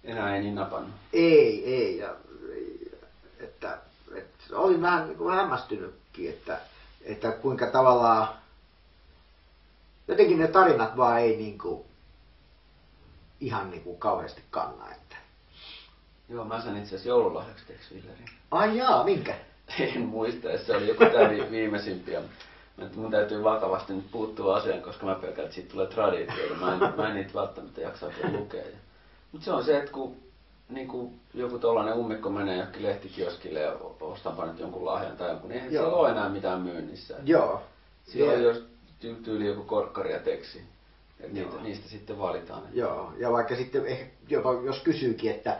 [0.04, 0.94] Enää ei niin napannut.
[1.12, 1.98] Ei, ei.
[1.98, 2.14] Ja,
[3.56, 3.78] että,
[4.14, 6.60] että olin vähän niin kuin hämmästynytkin, että,
[7.04, 8.28] että kuinka tavallaan
[10.08, 11.84] jotenkin ne tarinat vaan ei niin kuin,
[13.40, 14.90] ihan niin kuin kauheasti kanna.
[14.92, 15.16] Että.
[16.28, 18.30] Joo, mä sain itse asiassa joululahjaksi Tex Willerin.
[18.50, 19.34] Ai jaa, minkä?
[19.78, 22.22] En muista, että se oli joku tää viimeisimpiä.
[22.94, 26.54] Mun täytyy vakavasti nyt puuttua asiaan, koska mä pelkään, että siitä tulee traditio.
[26.60, 28.64] Mä en, mä en niitä välttämättä jaksa lukea.
[29.32, 30.25] Mutta se on se, että kun
[30.68, 35.48] niin kuin joku tollainen ummikko menee johonkin lehtikioskille ja ostaanpa nyt jonkun lahjan tai jonkun,
[35.48, 37.16] niin eihän siellä ole enää mitään myynnissä.
[37.24, 37.62] Joo.
[38.04, 38.64] Siellä on jos
[39.24, 40.62] tyyli joku korkkari ja teksi.
[41.20, 42.62] Et niitä, niistä sitten valitaan.
[42.72, 45.56] Joo, ja vaikka sitten ehkä jopa jos kysyykin, että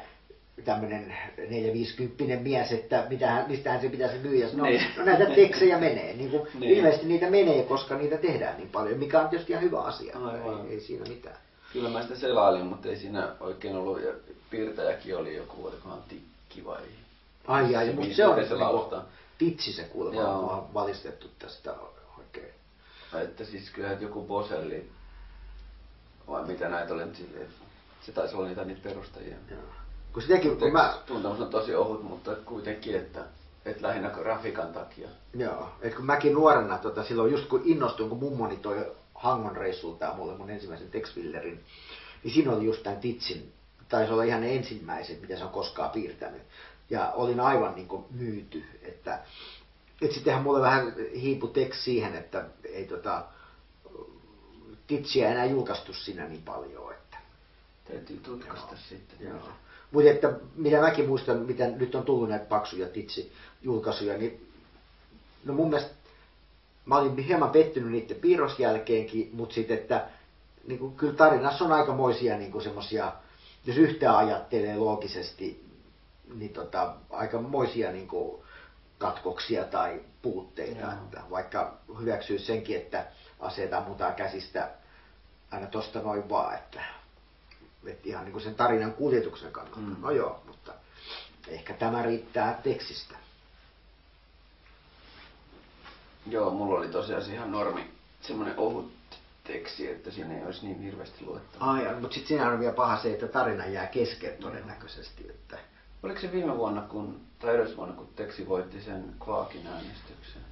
[0.64, 4.82] tämmöinen 450 mies, että mitähän, mistähän se pitäisi myyä, no, Niin.
[4.96, 6.14] no näitä teksejä menee.
[6.16, 6.72] Niin kuin, Niin.
[6.72, 10.16] Ilmeisesti niitä menee, koska niitä tehdään niin paljon, mikä on tietysti ihan hyvä asia.
[10.18, 10.66] Aivan.
[10.66, 11.36] Ei, ei siinä mitään.
[11.76, 14.02] Kyllä mä sitä selailin, mutta ei siinä oikein ollut.
[14.02, 14.12] Ja
[14.50, 16.82] piirtäjäkin oli joku, olikohan tikki vai...
[17.46, 19.04] Ai ai, mutta se on se niinku laustaa.
[19.38, 20.50] titsi se kuulemma, Joo.
[20.50, 21.74] on valistettu tästä
[22.18, 22.54] oikein.
[23.22, 24.90] Että siis kyllä että joku Boselli,
[26.28, 27.02] vai mitä näitä oli,
[28.00, 29.36] se taisi olla niitä niitä perustajia.
[29.50, 29.60] Joo.
[30.12, 33.24] Kun sitäkin, kun mä, Tuntemus on tosi ohut, mutta et kuitenkin, että,
[33.64, 35.08] että lähinnä grafiikan takia.
[35.34, 40.14] Joo, et kun mäkin nuorena, tota, silloin just kun innostuin, kun mummoni toi Hangon reissulta
[40.16, 41.64] mulle mun ensimmäisen Texvillerin,
[42.24, 43.52] niin siinä oli just tämän Titsin,
[43.88, 46.42] taisi olla ihan ne ensimmäiset, mitä se on koskaan piirtänyt.
[46.90, 49.20] Ja olin aivan niin kuin myyty, että,
[50.02, 53.24] että sittenhän mulle vähän hiipu teksti siihen, että ei tota,
[54.86, 57.06] Titsiä enää julkaistu siinä niin paljon, että
[57.88, 58.80] Täytyy tutkaista Joo.
[58.88, 59.28] sitten.
[59.28, 59.48] Joo.
[59.90, 64.48] Mutta että mitä mäkin muistan, mitä nyt on tullut näitä paksuja titsi-julkaisuja, niin
[65.44, 65.94] no mun mielestä
[66.86, 70.08] mä olin hieman pettynyt niiden piirrosjälkeenkin, mutta sitten, että
[70.66, 73.12] niin kuin, kyllä tarinassa on aikamoisia niin semmoisia,
[73.64, 75.66] jos yhtään ajattelee loogisesti,
[76.34, 78.42] niin tota, aikamoisia niin kuin,
[78.98, 80.92] katkoksia tai puutteita, Joo.
[80.92, 83.06] että vaikka hyväksyy senkin, että
[83.40, 84.70] aseet ammutaan käsistä
[85.50, 86.82] aina tosta noin vaan, että,
[87.86, 89.80] että ihan niin kuin sen tarinan kuljetuksen kannalta.
[89.80, 89.96] Mm.
[90.00, 90.72] No joo, mutta
[91.48, 93.16] ehkä tämä riittää tekstistä.
[96.30, 98.92] Joo, mulla oli tosiaan ihan normi, semmoinen ohut
[99.44, 101.72] teksti, että siinä ei olisi niin hirveästi luettavaa.
[101.72, 105.26] Ai, mutta sitten siinä on vielä paha se, että tarina jää kesken todennäköisesti.
[105.30, 105.58] Että...
[106.02, 110.42] Oliko se viime vuonna, kun, tai edellisvuonna, kun Teksi voitti sen Kvaakin äänestyksen?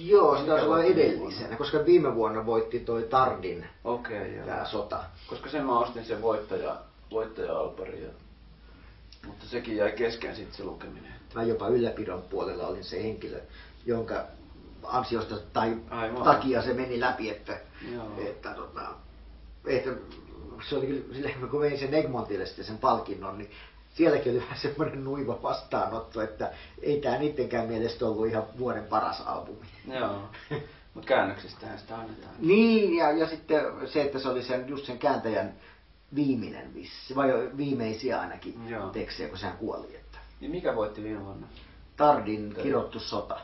[0.00, 1.56] Joo, se taisi olla edellisenä, vuonna?
[1.56, 4.66] koska viime vuonna voitti toi Tardin okay, joo.
[4.66, 5.04] sota.
[5.26, 6.76] Koska sen mä ostin sen voittaja,
[7.10, 8.08] voittaja-alpari, ja...
[9.26, 11.12] mutta sekin jäi kesken sitten se lukeminen.
[11.34, 13.40] Mä jopa ylläpidon puolella olin se henkilö,
[13.86, 14.24] jonka
[14.84, 16.22] ansiosta tai Aivan.
[16.22, 17.60] takia se meni läpi, että,
[17.92, 18.06] Joo.
[18.18, 18.80] että, tota,
[19.66, 19.90] että
[20.68, 23.50] se oli kyllä silleen, kun vein sen Egmontille sitten sen palkinnon, niin
[23.94, 29.22] sielläkin oli vähän semmoinen nuiva vastaanotto, että ei tämä niittenkään mielestä ollut ihan vuoden paras
[29.26, 29.66] albumi.
[29.88, 30.22] Joo.
[30.94, 32.34] Mutta käännöksistähän sitä annetaan.
[32.38, 35.54] Niin, ja, ja sitten se, että se oli sen, just sen kääntäjän
[36.14, 38.88] viimeinen vissi, vai viimeisiä ainakin Joo.
[38.88, 39.96] tekstejä, kun sehän kuoli.
[39.96, 40.18] Että.
[40.40, 41.46] Niin mikä voitti viime vuonna?
[41.96, 43.40] Tardin kirottu sota.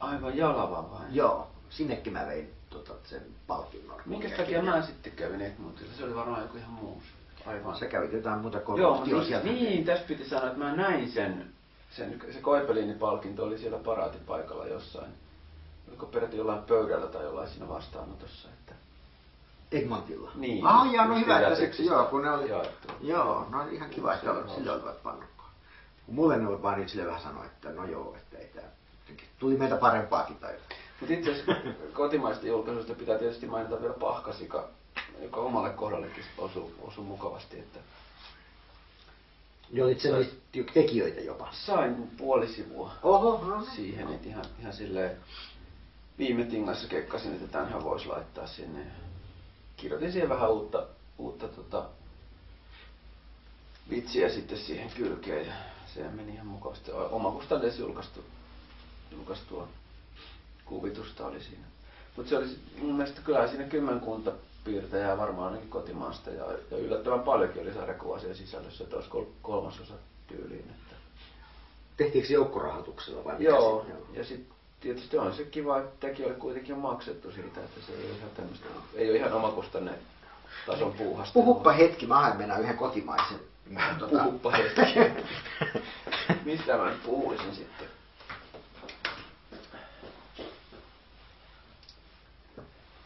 [0.00, 1.06] Aivan Jalava vai?
[1.10, 4.00] Joo, sinnekin mä vein tota, sen palkinnon.
[4.06, 5.92] Minkä takia mä sitten kävin Egmontilla?
[5.98, 7.02] Se oli varmaan joku ihan muu.
[7.46, 7.76] Aivan.
[7.78, 9.46] Sä kävit jotain muuta kuin Joo, niin, sieltä.
[9.46, 11.50] niin, tässä piti sanoa, että mä näin sen,
[11.90, 15.10] sen se Koipeliini-palkinto oli siellä paraatipaikalla jossain.
[15.88, 18.48] Oliko peräti jollain pöydällä tai jollain siinä vastaanotossa.
[18.48, 18.74] Että...
[19.72, 20.30] Egmontilla.
[20.34, 22.88] Niin, Ah, joo, no hyvä, että se, joo, kun ne oli, jaettu.
[23.00, 25.50] joo, no ihan kiva, että sille olivat pannukkaan.
[26.06, 28.70] Mulle ne oli vaan nyt sille vähän sanoa, että no joo, että ei jotenkin
[29.38, 30.54] tuli meitä parempaakin tai
[31.00, 31.52] Mutta itse asiassa
[31.92, 34.68] kotimaista julkaisuista pitää tietysti mainita vielä Pahkasika,
[35.22, 37.58] joka omalle kohdallekin osui, osui mukavasti.
[37.58, 37.78] Että
[39.98, 40.18] sen Sai-
[40.52, 41.48] niistä tekijöitä jopa.
[41.52, 43.70] sain puoli sivua Oho, no niin.
[43.70, 45.16] siihen, että ihan, ihan silleen
[46.18, 48.80] viime tingassa kekkasin, että tämänhän voisi laittaa sinne.
[49.76, 50.86] Kirjoitin siihen vähän uutta,
[51.18, 51.84] uutta tota,
[53.90, 55.52] vitsiä sitten siihen kylkeen ja
[55.94, 56.90] se meni ihan mukavasti.
[56.92, 58.24] Omakustanteessa julkaistu,
[59.12, 59.68] julkaistua
[60.64, 61.64] kuvitusta oli siinä.
[62.16, 62.46] Mutta se oli
[62.78, 64.32] mun mielestä kyllä siinä kymmenkunta
[64.64, 69.24] piirtäjää varmaan ainakin kotimaasta ja, ja yllättävän paljonkin oli sarjakuva siellä sisällössä, että olisi kol-
[69.42, 69.94] kolmasosa
[70.26, 70.70] tyyliin.
[70.70, 70.96] Että.
[71.96, 73.98] Tehtiinkö se joukkorahoituksella vai Joo, siinä?
[74.12, 78.06] ja sitten tietysti on se kiva, että tekijöille kuitenkin on maksettu siitä, että se ei
[78.06, 79.92] ole ihan tämmöistä, ei ole ihan omakustanne
[80.66, 81.32] tason puuhasta.
[81.32, 83.40] Puhuppa hetki, mä haen mennä yhden kotimaisen.
[84.10, 84.80] Puhuppa hetki.
[86.44, 87.99] Mistä mä nyt puhuisin sitten?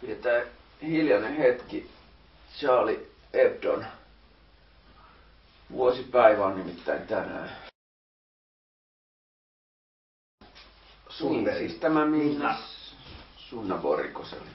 [0.05, 0.47] Pidetään
[0.83, 1.91] hiljainen hetki.
[2.59, 3.87] Charlie Hebdon
[5.73, 7.57] vuosipäivä on nimittäin tänään.
[11.21, 12.59] Niin, siis tämä Minna
[13.37, 14.51] Sunna Borikoseli.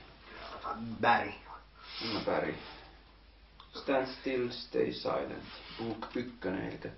[1.02, 1.36] Bäri.
[2.00, 2.58] Sunna Päri.
[3.74, 5.46] Stand Still, Stay Silent.
[5.78, 6.92] Book 1, eli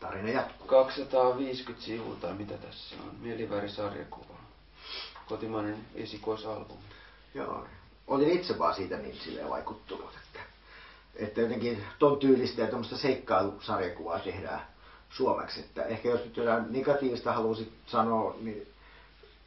[0.00, 0.66] Tarina jatkuu.
[0.66, 3.14] 250 sivua tai mitä tässä on.
[3.20, 4.34] Mielivärisarjakuva.
[5.28, 6.96] Kotimainen esikoisalbumi.
[7.36, 7.64] Joo.
[8.06, 10.40] Olin itse vaan siitä niin silleen vaikuttunut, että,
[11.16, 14.60] että jotenkin ton tyylistä ja tuommoista seikkailusarjakuvaa tehdään
[15.10, 15.60] suomeksi.
[15.60, 18.66] Että ehkä jos nyt jotain negatiivista haluaisit sanoa, niin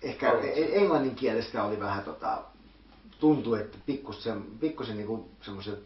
[0.02, 0.52] ehkä Haluatko?
[0.52, 2.42] e- englannin kielestä oli vähän tota,
[3.20, 5.78] tuntuu, että pikkusen, pikkusen niinku semmoisen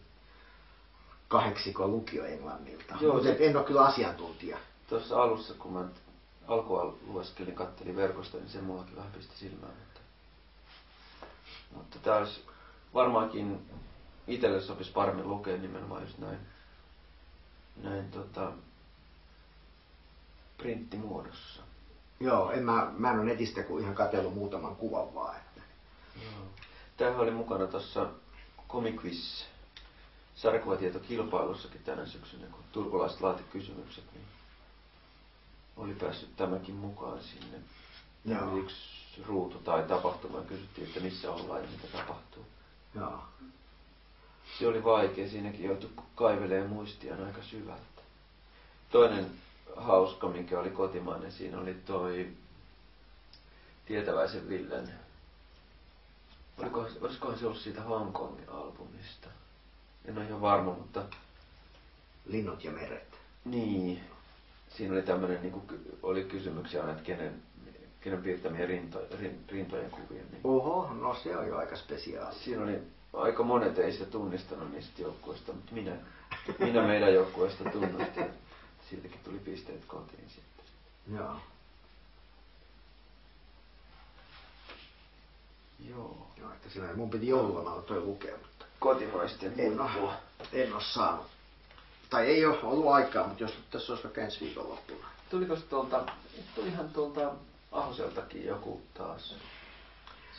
[1.27, 2.95] kahdeksikon lukio englannilta.
[3.01, 4.57] Joo, Mutta se- en ole kyllä asiantuntija.
[4.89, 5.85] Tuossa alussa, kun mä
[6.47, 9.73] alkua lueskelin, kattelin verkosta, niin se mullakin vähän pisti silmään.
[11.75, 12.43] Mutta, tää olisi
[12.93, 13.69] varmaankin
[14.27, 16.37] itselle sopisi paremmin lukea nimenomaan just näin,
[17.83, 18.51] näin tota,
[20.57, 21.63] printtimuodossa.
[22.19, 25.35] Joo, en mä, mä en ole netistä kuin ihan katsellut muutaman kuvan vaan.
[25.35, 25.61] Että.
[26.23, 26.45] Joo.
[26.97, 28.09] Tämähän oli mukana tuossa
[28.69, 29.43] Comic Quiz
[30.35, 34.25] sarjakuvatietokilpailussakin tänä syksynä, kun turkulaiset laati kysymykset, niin
[35.77, 37.57] oli päässyt tämäkin mukaan sinne.
[38.27, 38.57] Tämä Joo.
[38.57, 42.45] yksi ruutu tai tapahtuma ja kysyttiin, että missä ollaan ja mitä tapahtuu.
[42.95, 43.23] Joo.
[44.59, 48.01] Se oli vaikea, siinäkin joutui kaivelemaan muistiaan aika syvältä.
[48.91, 49.31] Toinen
[49.75, 52.27] hauska, mikä oli kotimainen, siinä oli toi
[53.85, 54.93] Tietäväisen Villen.
[56.57, 59.27] Oliko, olisikohan se ollut siitä Hongkongin albumista?
[60.05, 61.03] En ole ihan varma, mutta
[62.25, 63.19] Linnut ja meret.
[63.45, 64.03] niin.
[64.77, 67.43] Siinä oli tämmöinen, niin kuin, oli kysymyksiä aina, että kenen,
[68.03, 70.23] kenen piirtämiä rinto, rin, rintojen kuvia.
[70.31, 70.41] Niin.
[70.43, 72.35] Oho, no se on jo aika spesiaali.
[72.35, 72.81] Siinä oli
[73.13, 75.91] aika monet ei sitä tunnistanut niistä joukkueista, mutta minä,
[76.59, 78.25] minä meidän joukkueesta tunnustin.
[78.89, 80.65] Siltäkin tuli pisteet kotiin sitten.
[81.15, 81.35] Joo.
[85.89, 86.27] Joo.
[86.37, 90.13] Joo, että siinä mun piti joululomalla toi lukea, mutta Kotimaisten en ole,
[90.53, 91.25] en ole saanut.
[92.09, 95.07] Tai ei ole ollut aikaa, mutta jos tässä olisi vaikka ensi viikon loppuna.
[95.29, 96.05] Tuliko se tuolta,
[96.55, 97.33] tulihan tuolta
[97.73, 99.35] Ahoseltakin joku taas.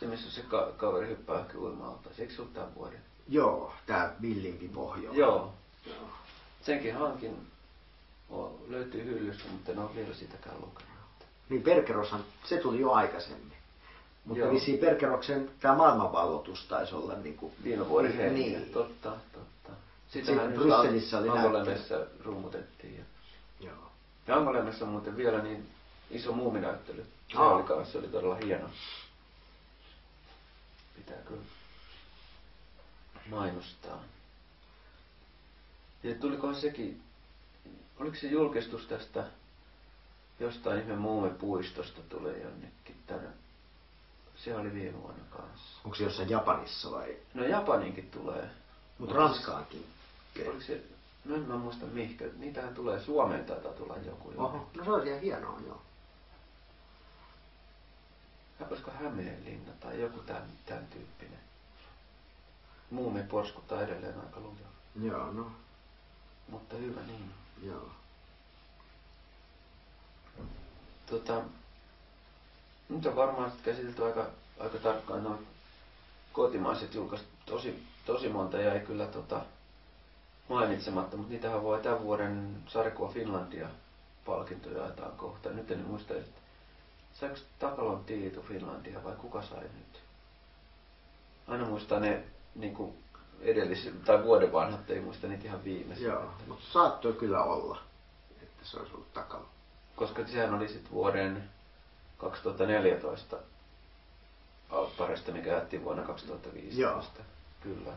[0.01, 2.11] Se, missä se ka- kaveri hyppää ehkä uima-alta.
[2.19, 3.01] Eikö se ollut tämän vuoden?
[3.29, 5.17] Joo, tää Villimpi Pohjola.
[5.17, 5.53] Joo.
[5.87, 6.09] Joo.
[6.63, 7.47] Senkin hankin.
[8.31, 10.95] O, löytyy hyllystä, mutta en ole vielä sitäkään lukenut.
[11.49, 13.53] Niin Perkeroshan, se tuli jo aikaisemmin.
[14.25, 14.55] Mutta Joo.
[14.55, 17.53] vissiin Perkeroksen tämä maailmanvalloitus taisi olla niin kuin...
[17.65, 18.71] Viime vuoden niin, niin.
[18.73, 19.71] Totta, totta.
[20.09, 21.95] Sitähän nyt Brysselissä oli Angolemessa
[22.25, 22.99] rummutettiin.
[22.99, 23.05] Ja,
[23.67, 23.91] Joo.
[24.27, 25.69] ja Angolemassa on muuten vielä niin
[26.11, 27.07] iso muuminäyttely.
[27.33, 27.55] Se Aa.
[27.55, 28.69] oli kanssa, se oli todella hieno.
[30.97, 31.43] Pitää kyllä
[33.31, 33.99] mainostaa.
[36.03, 37.03] Ja tulikohan sekin,
[37.99, 39.25] oliko se julkistus tästä
[40.41, 43.29] jostain ihme muumipuistosta tulee jonnekin tänä.
[44.37, 45.81] Se oli viime vuonna kanssa.
[45.85, 47.17] Onko se jossain Japanissa vai?
[47.35, 48.51] No Japaninkin tulee.
[48.99, 49.87] Mutta Ranskaankin.
[50.47, 50.83] Oliko se,
[51.25, 54.33] no en mä muista mihinkä, niitähän tulee Suomeen taitaa tulla joku.
[54.37, 55.83] Oho, no se olisi ihan hienoa, joo.
[58.61, 61.39] Olisiko Hämeenlinna tai joku tämän, tämän tyyppinen.
[62.91, 64.71] Muumi porskuttaa edelleen aika lujaa.
[65.03, 65.51] Joo, no,
[66.49, 67.31] Mutta hyvä niin.
[67.63, 67.89] joo.
[71.07, 71.43] Tota,
[72.89, 74.27] nyt on varmaan sit käsitelty aika,
[74.61, 75.47] aika tarkkaan noin
[76.33, 77.29] kotimaiset julkaistu.
[77.47, 79.41] Tosi, tosi monta jäi kyllä tota,
[80.49, 83.69] mainitsematta, mutta niitähän voi tämän vuoden Sarkua Finlandia
[84.27, 85.51] palkintoja jaetaan kohta.
[85.51, 86.41] Nyt en muista, että
[87.15, 90.03] saiko Takalon Tiitu Finlandia vai kuka sai nyt?
[91.49, 92.25] Aina muistaa ne
[92.55, 92.95] niin kuin
[93.41, 96.09] edelliset tai vuoden vanhat, ei muista niitä ihan viimeisiä.
[96.09, 97.79] Joo, mutta saattoi kyllä olla,
[98.43, 99.49] että se olisi ollut takalla.
[99.97, 101.51] Koska sehän oli sitten vuoden
[102.19, 103.37] 2014
[104.71, 106.81] alpparista, mikä jättiin vuonna 2015.
[106.81, 107.27] Joo.
[107.63, 107.93] Kyllä.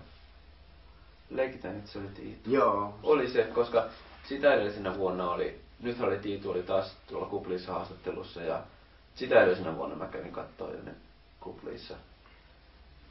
[1.30, 2.49] Leikitään, että se oli Tiitu.
[2.49, 3.86] Joo, Oli se, koska
[4.30, 8.63] sitä edellisenä vuonna oli, nyt oli Tiitu oli taas tuolla kuplissa haastattelussa ja
[9.17, 10.91] sitä edellisenä vuonna mä kävin katsoa jo ne
[11.39, 11.95] kuplissa,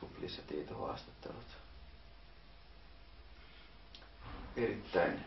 [0.01, 1.47] kuplissa Tiitu haastattelut.
[4.57, 5.25] Erittäin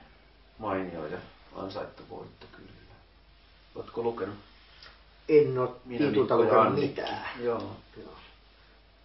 [0.57, 1.17] mainio ja
[1.55, 2.69] ansaittu voitto kyllä.
[3.75, 4.35] Ootko lukenut?
[5.29, 7.25] en ole Tiitulta lukenut mitään.
[7.39, 7.75] Joo.
[7.97, 8.15] Joo,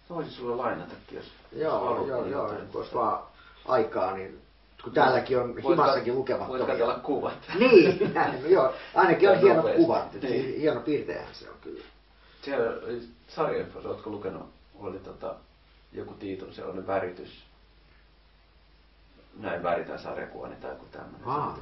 [0.09, 3.23] voisin sulle lainatakin, jos joo, joo, joo kun olisi vaan
[3.67, 4.41] aikaa, niin
[4.85, 6.59] kun täälläkin on Voit himassakin lukemattomia.
[6.59, 7.33] Voit katsella kuvat.
[7.59, 8.73] Niin, näin, no joo.
[8.95, 9.81] Ainakin on hienot nopeasti.
[9.83, 10.13] kuvat.
[10.21, 10.59] Niin.
[10.59, 11.83] Hieno piirteähän se on kyllä.
[12.41, 14.49] Siellä oli sarjainfossa, ootko lukenut,
[14.79, 15.35] oli tota,
[15.93, 17.43] joku Tiitun sellainen väritys.
[19.39, 21.27] Näin väritän sarjakuoni tai joku tämmöinen.
[21.27, 21.57] Aa.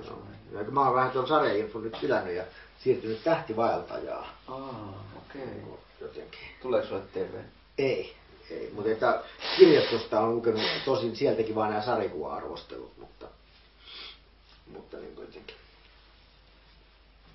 [0.51, 2.43] Ja kun mä oon vähän tuon sarjainfon nyt pilännyt ja
[2.79, 5.63] siirtynyt tähtivaeltajaa Aa, okei.
[6.01, 6.39] jotenkin.
[6.61, 7.33] Tuleeko sulle TV?
[7.77, 8.15] Ei,
[8.53, 8.71] ei.
[8.73, 9.23] Mutta että
[9.57, 13.27] kirjastosta on lukenut tosin sieltäkin vaan nämä sarjakuva-arvostelut, mutta,
[14.73, 15.55] mutta niin kuitenkin.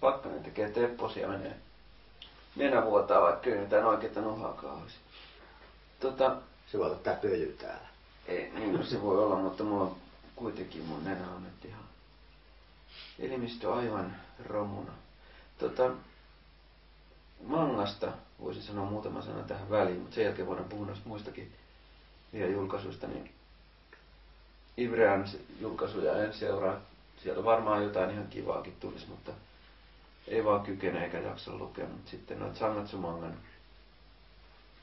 [0.01, 1.55] Pakkanen tekee tepposia menee.
[2.57, 4.97] Nenä vuotaa, vaikka ei mitään oikeita nuhakaan olisi.
[6.01, 6.37] Tota,
[6.73, 7.89] Se voi olla tää pöly täällä.
[8.27, 9.97] Ei, niin se voi olla, mutta mulla on
[10.37, 11.89] kuitenkin mun nenä on nyt ihan
[13.19, 14.17] elimistö aivan
[14.47, 14.93] romuna.
[15.59, 15.91] Tota,
[17.43, 21.53] mangasta voisin sanoa muutama sana tähän väliin, mutta sen jälkeen voidaan puhua noista muistakin
[22.33, 23.31] ja julkaisuista, niin
[24.79, 25.29] Ivrean
[25.61, 26.81] julkaisuja en seuraa.
[27.23, 29.33] Sieltä varmaan jotain ihan kivaakin tulisi, mutta
[30.29, 31.87] ei vaan kykene eikä jaksa lukea.
[31.87, 33.37] Mutta sitten noita Sangatsumangan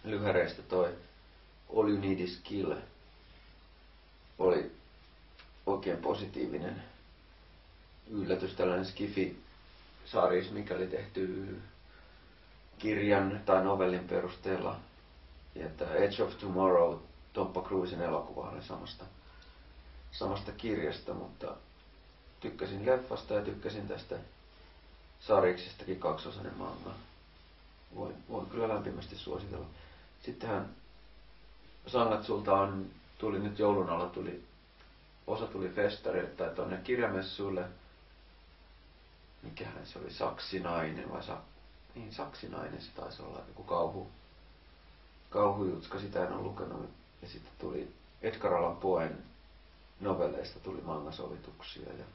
[0.03, 0.93] lyhäreistä toi
[1.75, 2.73] All You Need Is Kill
[4.39, 4.71] oli
[5.65, 6.83] oikein positiivinen
[8.09, 11.55] yllätys, tällainen skifi-sarjis, mikä oli tehty
[12.79, 14.75] kirjan tai novellin perusteella.
[15.55, 16.99] Ja että Edge of Tomorrow,
[17.33, 19.05] Tompa Cruisen elokuva oli samasta,
[20.11, 21.55] samasta kirjasta, mutta
[22.39, 24.15] tykkäsin leffasta ja tykkäsin tästä
[25.19, 26.91] sariksestakin kaksosainen manga.
[27.95, 29.65] Voin, voin kyllä lämpimästi suositella.
[30.23, 30.69] Sittenhän
[31.87, 32.85] Sangatsulta on,
[33.17, 34.43] tuli nyt joulun alla, tuli,
[35.27, 37.65] osa tuli festarille tai tonne kirjamessuille.
[39.43, 41.37] Mikähän se oli, Saksinainen vai Sa,
[41.95, 44.07] niin Saksinainen se taisi olla, joku kauhu,
[45.29, 46.89] kauhujutska, sitä en ole lukenut.
[47.21, 47.87] Ja sitten tuli
[48.21, 49.17] Edgar Allan Poen
[49.99, 52.05] novelleista tuli mangasovituksia ja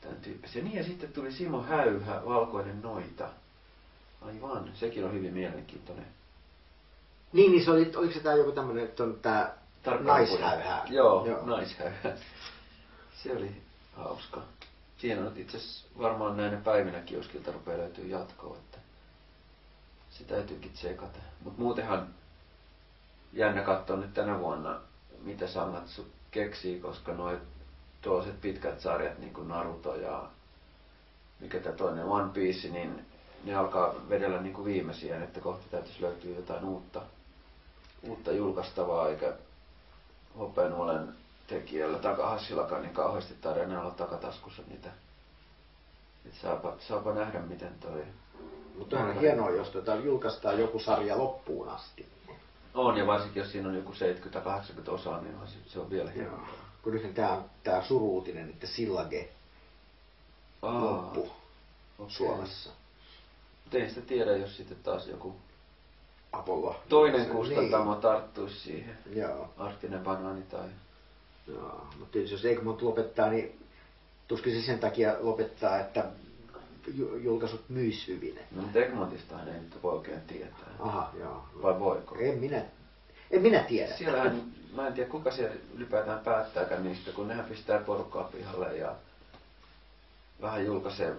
[0.00, 0.62] tämän tyyppisiä.
[0.62, 3.28] Niin ja sitten tuli Simo Häyhä, Valkoinen noita.
[4.22, 6.06] Aivan, sekin on hyvin mielenkiintoinen.
[7.32, 9.56] Niin, niin se oli, oliko se tää joku tämmönen, että on tää
[10.00, 10.82] naishäyhä?
[10.88, 11.46] Joo, Joo.
[11.46, 12.16] naishäyhä.
[13.22, 13.62] Se oli
[13.96, 14.42] hauska.
[15.00, 18.78] Siinä on itse asiassa varmaan näinä päivinä kioskilta rupeaa löytyy jatkoa, että
[20.10, 21.18] se täytyykin tsekata.
[21.44, 22.14] Mutta muutenhan
[23.32, 24.80] jännä katsoa nyt tänä vuonna,
[25.22, 27.38] mitä Sangatsu keksii, koska noin
[28.02, 30.28] tuollaiset pitkät sarjat, niin kuin Naruto ja
[31.40, 33.06] mikä tämä toinen One Piece, niin
[33.44, 37.02] ne alkaa vedellä niin kuin viimeisiä, että kohta täytyisi löytyä jotain uutta,
[38.02, 39.32] uutta julkaistavaa, eikä
[40.36, 41.14] olen
[41.50, 44.88] tekijällä takahassillakaan niin kauheasti tarina olla takataskussa niitä.
[46.26, 48.02] Et saapa, saapa nähdä, miten toi...
[48.78, 52.06] Mutta on hienoa, jos tota julkaistaan joku sarja loppuun asti.
[52.74, 55.34] On, ja varsinkin jos siinä on joku 70-80 osaa, niin
[55.66, 56.48] se on vielä hienoa
[56.82, 59.28] kun nyt tämä, tämä suruutinen, että Sillage
[60.62, 61.20] Aa, loppu
[61.98, 62.10] okay.
[62.10, 62.70] Suomessa.
[63.64, 65.36] Mutta ei sitä tiedä, jos sitten taas joku
[66.32, 66.76] Apollo.
[66.88, 68.02] toinen kustantamo niin.
[68.02, 68.98] tarttuisi siihen.
[69.14, 69.50] Joo.
[69.58, 70.68] Arktinen banaani tai...
[71.54, 73.60] Joo, mutta tietysti jos Egmont lopettaa, niin
[74.28, 76.04] tuskin se sen takia lopettaa, että
[77.22, 78.38] julkaisut myis hyvin.
[78.50, 80.68] No, mutta Egmontistahan ei nyt voi oikein tietää.
[80.78, 81.44] Aha, joo.
[81.62, 82.16] Vai voiko?
[82.18, 82.62] En minä,
[83.30, 83.96] en minä tiedä.
[83.96, 84.42] Siellähän
[84.74, 88.94] mä en tiedä kuka siellä ylipäätään päättääkään niistä, kun nehän pistää porukkaa pihalle ja
[90.40, 91.14] vähän julkaisee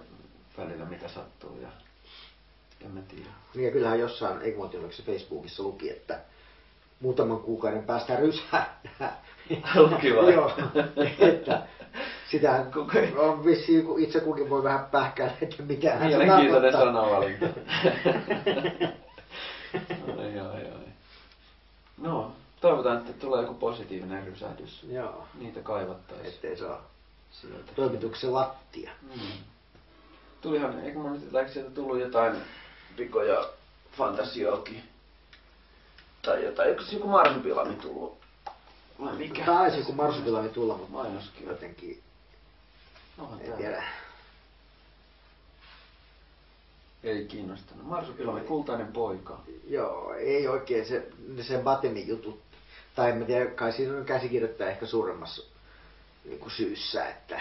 [0.58, 1.68] välillä mitä sattuu ja
[2.84, 3.30] en mä tiedä.
[3.54, 6.20] Niin ja kyllähän jossain Egmontin Facebookissa luki, että
[7.00, 9.22] muutaman kuukauden päästä rysähtää.
[9.74, 10.34] Luki vai?
[10.34, 10.52] Joo,
[11.18, 11.62] että
[12.30, 12.66] sitä
[13.16, 17.46] on vissiin itse kukin voi vähän pähkäillä, että mitä hän Mielenkiintoinen sanavalinta.
[20.18, 20.86] ai, ai, ai.
[21.98, 22.32] No,
[22.62, 24.82] Toivotaan, että tulee joku positiivinen rysähdys.
[24.88, 25.26] Joo.
[25.34, 26.34] Niitä kaivattaisiin.
[26.34, 26.82] Ettei saa
[27.30, 27.72] sieltä.
[27.74, 28.90] toimituksen lattia.
[29.02, 29.20] Mm.
[30.40, 32.36] Tulihan, eikö mun nyt sieltä tullut jotain
[32.96, 33.48] pikoja
[33.92, 34.82] fantasioakin?
[36.22, 38.21] Tai jotain, eikö joku marsupilami tullut?
[39.04, 39.44] Vai mikä?
[39.44, 42.02] Taisi joku marsupilami tulla, mutta mainoskin jotenkin...
[43.16, 43.84] No, en tiedä.
[47.02, 47.86] Ei kiinnostanut.
[47.86, 49.40] Marsupilami, kultainen poika.
[49.68, 51.08] Joo, ei oikein se,
[51.42, 52.40] se Batemin jutut
[52.94, 55.42] tai en tiedä, kai siinä on käsikirjoittaja ehkä suuremmassa
[56.24, 57.40] niin kuin syyssä, että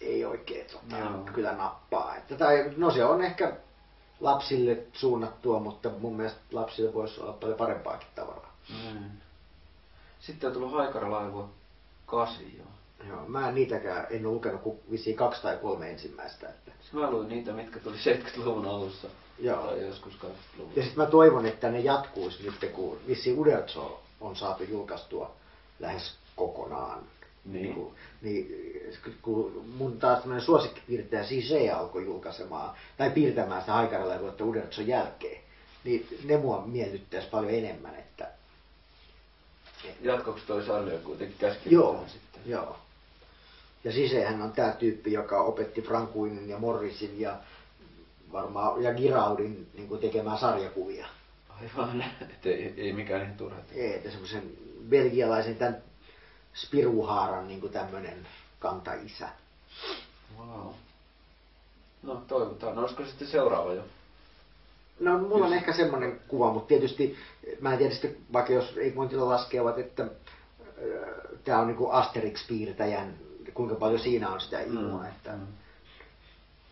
[0.00, 1.24] ei oikein tota, no.
[1.32, 2.16] kyllä nappaa.
[2.16, 3.56] Että, tai, no se on ehkä
[4.20, 8.56] lapsille suunnattua, mutta mun mielestä lapsille voisi olla paljon parempaakin tavaraa.
[8.68, 9.10] Mm.
[10.26, 11.48] Sitten on tullut Haikaralaivua
[12.06, 12.64] kasi jo.
[13.08, 16.48] Joo, mä en niitäkään, en ole lukenut kuin vissiin kaksi tai kolme ensimmäistä.
[16.48, 16.72] Että...
[16.92, 19.08] Mä luin niitä, mitkä tuli 70-luvun alussa.
[19.38, 19.66] Joo.
[19.66, 20.72] Tai joskus 80-luvulla.
[20.76, 25.34] Ja sitten mä toivon, että ne jatkuisi nyt, kun vissiin Uderzo on saatu julkaistua
[25.80, 27.02] lähes kokonaan.
[27.44, 27.62] Niin.
[27.62, 28.48] niin kun, niin,
[29.22, 35.40] kun mun taas tämmöinen suosikkipiirtäjä Sisei alkoi julkaisemaan, tai piirtämään sitä haikaralla vuotta Udertson jälkeen,
[35.84, 38.35] niin ne mua miellyttäisi paljon enemmän, että...
[40.00, 42.40] Jatkoksi toi sarja kuitenkin käski Joo, sitten.
[42.46, 42.76] joo.
[43.84, 47.36] Ja Sisehän on tämä tyyppi, joka opetti Frankuinin ja Morrisin ja
[48.32, 51.06] varmaan ja Giraudin niin tekemään sarjakuvia.
[51.48, 53.56] Aivan, että ei, ei mikään ihan turha.
[53.72, 54.50] Ei, että semmoisen
[54.88, 55.82] belgialaisen tämän
[56.54, 58.26] Spiruhaaran niin tämmöinen
[58.58, 59.28] kanta-isä.
[60.38, 60.72] Wow.
[62.02, 62.74] No toivotaan.
[62.74, 63.82] No, olisiko sitten seuraava jo?
[65.00, 67.16] No mulla on ehkä semmoinen kuva, mutta tietysti
[67.60, 70.08] mä en tiedä sitten, vaikka jos ei Montilla laskevat, että äh,
[71.44, 73.14] tämä on niin Asterix-piirtäjän,
[73.54, 75.08] kuinka paljon siinä on sitä ilmoa, mm.
[75.08, 75.46] että mm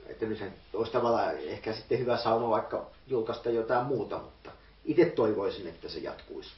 [0.09, 4.51] että nyt olisi tavallaan ehkä sitten hyvä sauma vaikka julkaista jotain muuta, mutta
[4.85, 6.51] itse toivoisin, että se jatkuisi.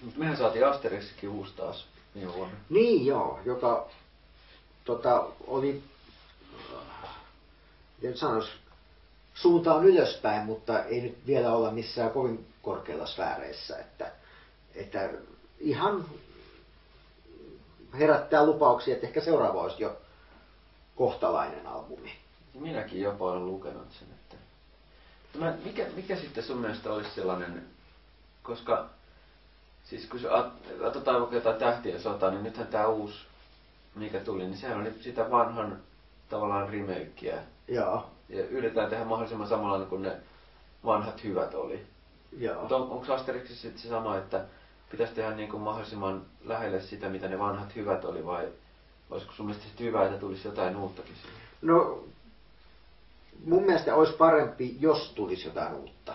[0.00, 2.56] Mutta mehän saatiin Asterixkin uusi taas viime vuonna.
[2.70, 3.88] Niin joo, joka
[4.84, 5.82] tota, oli,
[7.96, 8.50] miten sanoisi,
[9.36, 13.78] suunta on ylöspäin, mutta ei nyt vielä olla missään kovin korkealla sfääreissä.
[13.78, 14.12] Että,
[14.74, 15.10] että
[15.60, 16.04] ihan
[17.98, 19.96] herättää lupauksia, että ehkä seuraava olisi jo
[20.96, 22.12] kohtalainen albumi.
[22.54, 24.08] Minäkin jopa olen lukenut sen.
[24.08, 24.36] Että...
[25.32, 27.66] Tämä, mikä, mikä sitten sun mielestä olisi sellainen,
[28.42, 28.88] koska
[29.84, 30.20] siis kun
[30.80, 33.18] katsotaan vaikka jotain tähtien sotaa, niin nythän tämä uusi,
[33.94, 35.78] mikä tuli, niin sehän oli sitä vanhan
[36.28, 37.42] tavallaan remakeä.
[37.68, 38.15] Joo.
[38.28, 40.16] Ja yritetään tehdä mahdollisimman samanlainen kuin ne
[40.84, 41.86] vanhat hyvät oli.
[42.38, 42.60] Joo.
[42.60, 44.44] Mutta on, onko Asterixissa sitten se sama, että
[44.90, 48.48] pitäisi tehdä niin kuin mahdollisimman lähelle sitä, mitä ne vanhat hyvät oli, vai
[49.10, 51.40] olisiko sun mielestä hyvä, että tulisi jotain uuttakin siihen?
[51.62, 52.04] No,
[53.44, 56.14] mun mielestä olisi parempi, jos tulisi jotain uutta.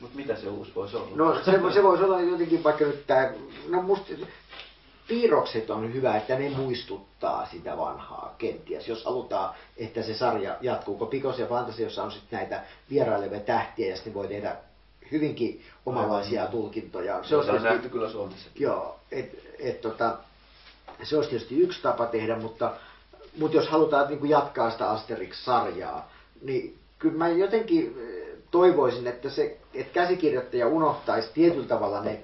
[0.00, 1.10] Mutta mitä se uusi voisi olla?
[1.14, 3.32] No se, se voisi olla jotenkin vaikka nyt tämä,
[3.68, 4.12] no musta
[5.08, 10.98] piirrokset on hyvä, että ne muistuttaa sitä vanhaa kenties, jos halutaan, että se sarja jatkuu.
[10.98, 14.56] Kun Pikos ja Fantasiossa on sitten näitä vierailevia tähtiä ja sitten voi tehdä
[15.12, 17.24] hyvinkin omanlaisia tulkintoja.
[17.24, 18.50] Se, on tietysti, nähty kyllä Suomessa.
[18.54, 20.16] Joo, et, et, tota,
[21.02, 22.72] se olisi tietysti yksi tapa tehdä, mutta,
[23.38, 29.56] mutta jos halutaan niin jatkaa sitä Asterix-sarjaa, niin kyllä mä jotenkin eh, toivoisin, että, se,
[29.74, 32.22] että käsikirjoittaja unohtaisi tietyllä tavalla ne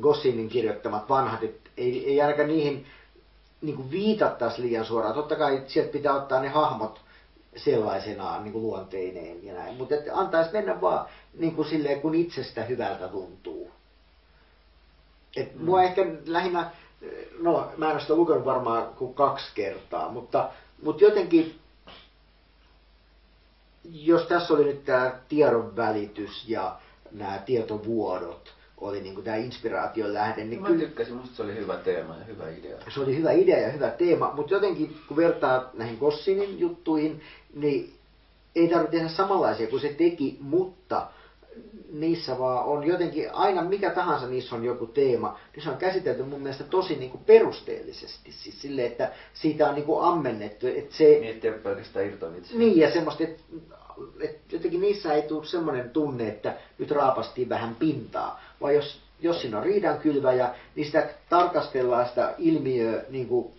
[0.00, 2.86] Gossinin kirjoittamat vanhat, että ei, ei ainakaan niihin
[3.60, 5.14] niin kuin viitattaisi liian suoraan.
[5.14, 7.00] Totta kai sieltä pitää ottaa ne hahmot
[7.56, 11.06] sellaisenaan niin kuin luonteineen ja näin, mutta että antaisi mennä vaan
[11.38, 13.70] niin kuin silleen, kun itsestä hyvältä tuntuu.
[15.36, 15.64] Et mm.
[15.64, 16.70] Mua ehkä lähinnä,
[17.40, 20.50] no mä en ole sitä lukenut varmaan kuin kaksi kertaa, mutta,
[20.82, 21.60] mutta jotenkin
[23.84, 26.76] jos tässä oli nyt tämä tiedonvälitys ja
[27.10, 30.44] nämä tietovuodot, oli niin tämä inspiraation lähde.
[30.44, 32.76] Niin Mä kyllä, tykkäsin, musta se oli hyvä teema ja hyvä idea.
[32.94, 37.20] Se oli hyvä idea ja hyvä teema, mutta jotenkin kun vertaa näihin Gossinin juttuihin,
[37.54, 37.92] niin
[38.56, 41.06] ei tarvitse tehdä samanlaisia kuin se teki, mutta
[41.92, 46.22] niissä vaan on jotenkin, aina mikä tahansa niissä on joku teema, niin se on käsitelty
[46.22, 48.32] mun mielestä tosi niin kuin perusteellisesti.
[48.32, 50.66] Siis sille, että siitä on niin kuin ammennettu.
[50.66, 52.58] Että se, niin, ettei ole pelkästään irtovitsi.
[52.58, 53.42] Niin, ja semmoista, että,
[54.20, 58.40] että jotenkin niissä ei tule semmoinen tunne, että nyt raapastiin vähän pintaa.
[58.60, 63.54] Vai jos, jos siinä on riidankylväjä, niin sitä tarkastellaan sitä ilmiöä niin kuin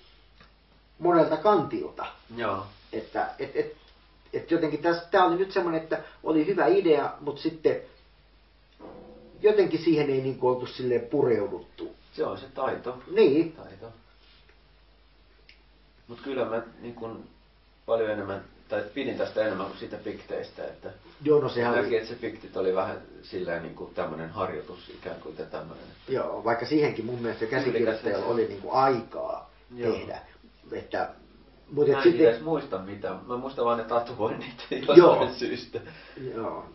[1.00, 2.06] monelta kantilta.
[2.36, 2.66] Joo.
[2.94, 3.76] Että et, et,
[4.34, 4.82] et jotenkin
[5.12, 7.82] tämä oli nyt semmoinen, että oli hyvä idea, mutta sitten
[9.42, 11.96] jotenkin siihen ei niin oltu silleen pureuduttu.
[12.14, 12.98] Se on se taito.
[13.12, 13.52] Niin.
[13.52, 13.94] Taito.
[16.08, 17.24] Mutta kyllä mä niin kun,
[17.86, 20.90] paljon enemmän, tai pidin tästä enemmän kuin siitä fikteistä, että
[21.24, 25.22] Joo, no sehän näki, että se fiktit oli vähän silleen niin kuin tämmöinen harjoitus ikään
[25.22, 25.86] kuin tämmöinen.
[26.08, 29.94] Joo, vaikka siihenkin mun mielestä käsikirjoittajalla oli niin kuin aikaa Joo.
[29.94, 30.20] tehdä.
[30.72, 31.10] Että,
[31.72, 32.28] mutta mä en sitten...
[32.28, 33.20] edes muista mitään.
[33.28, 34.68] Mä muistan vaan ne tatuoinnit
[34.98, 35.80] jostain syystä.
[36.36, 36.66] Joo.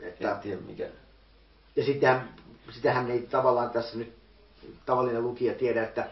[0.00, 0.30] Että...
[0.30, 0.88] En tiedä mikä
[1.76, 2.28] ja sitähän,
[2.70, 4.12] sitähän ei tavallaan tässä nyt
[4.86, 6.08] tavallinen lukija tiedä, että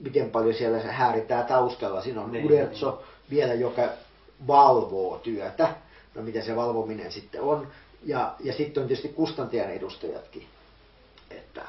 [0.00, 2.02] miten paljon siellä se hääritää taustalla.
[2.02, 3.36] Siinä on niin, Uderzo niin.
[3.36, 3.82] vielä, joka
[4.46, 5.74] valvoo työtä.
[6.14, 7.68] No mitä se valvominen sitten on.
[8.04, 10.46] Ja, ja sitten on tietysti kustantajan edustajatkin.
[11.30, 11.62] Että,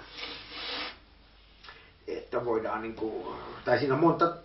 [2.07, 4.35] että voidaan niin kuin, tai siinä on monta,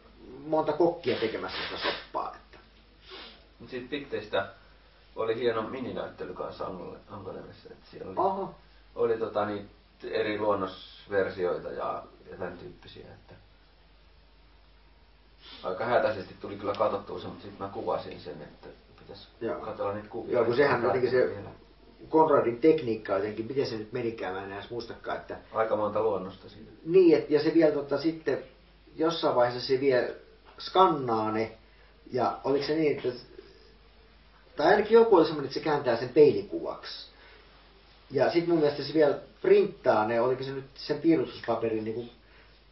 [0.46, 2.36] monta kokkia tekemässä sitä soppaa.
[2.36, 2.58] Että.
[3.60, 4.48] Sitten Pikteistä
[5.16, 6.66] oli hieno mininäyttely kanssa
[7.10, 7.68] Angolemissa.
[7.90, 8.54] Siellä oli Aha
[8.98, 9.70] oli tota, niin,
[10.04, 13.04] eri luonnosversioita ja, ja tämän tyyppisiä.
[13.04, 13.34] Että
[15.62, 19.28] aika hätäisesti tuli kyllä katsottua se, mutta sitten mä kuvasin sen, että pitäisi
[19.64, 20.32] katsella niitä kuvia.
[20.32, 21.34] Joo, kun sehän jotenkin se
[22.08, 25.36] Konradin tekniikka jotenkin, miten se nyt menikään, mä en edes muistakaan, että...
[25.52, 26.70] Aika monta luonnosta siinä.
[26.84, 28.44] Niin, et, ja se vielä tota, sitten
[28.96, 30.08] jossain vaiheessa se vielä
[30.58, 31.52] skannaa ne,
[32.12, 33.08] ja oliko se niin, että...
[34.56, 37.08] Tai ainakin joku oli semmoinen, että se kääntää sen peilikuvaksi.
[38.10, 42.10] Ja sitten mun mielestä se vielä printtaa ne, oliko se nyt sen piirustuspaperin niin kuin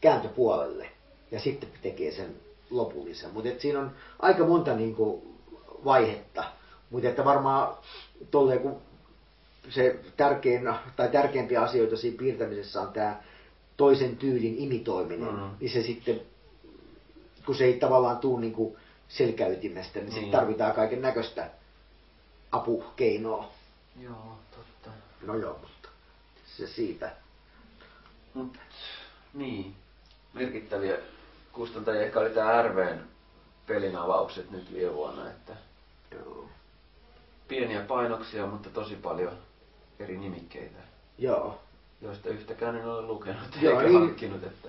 [0.00, 0.90] kääntöpuolelle.
[1.30, 2.36] Ja sitten tekee sen
[2.70, 3.30] lopullisen.
[3.30, 5.22] Mutta siinä on aika monta niin kuin,
[5.84, 6.44] vaihetta.
[6.90, 7.76] Mutta että varmaan
[8.30, 8.76] tolleen kun
[9.68, 13.22] se tärkein, tai tärkeimpiä asioita siinä piirtämisessä on tämä
[13.76, 15.50] toisen tyylin imitoiminen, mm-hmm.
[15.60, 16.20] niin se sitten,
[17.46, 18.76] kun se ei tavallaan tuu niin kuin
[19.08, 21.50] selkäytimestä, niin, sitten tarvitaan kaiken näköistä
[22.52, 23.50] apukeinoa.
[24.00, 24.38] Joo.
[25.26, 25.88] No joo, mutta
[26.46, 27.12] se siitä.
[28.34, 28.58] Mut,
[29.34, 29.74] niin,
[30.34, 30.96] merkittäviä
[31.56, 33.00] kustantajia ehkä oli tämä RVn
[33.66, 35.52] pelin avaukset nyt viime vuonna, että
[36.14, 36.44] joo.
[37.48, 39.32] pieniä painoksia, mutta tosi paljon
[39.98, 40.78] eri nimikkeitä,
[41.18, 41.58] Joo.
[42.02, 44.42] joista yhtäkään en ole lukenut Joo, eikä niin- hankkinut.
[44.44, 44.68] Että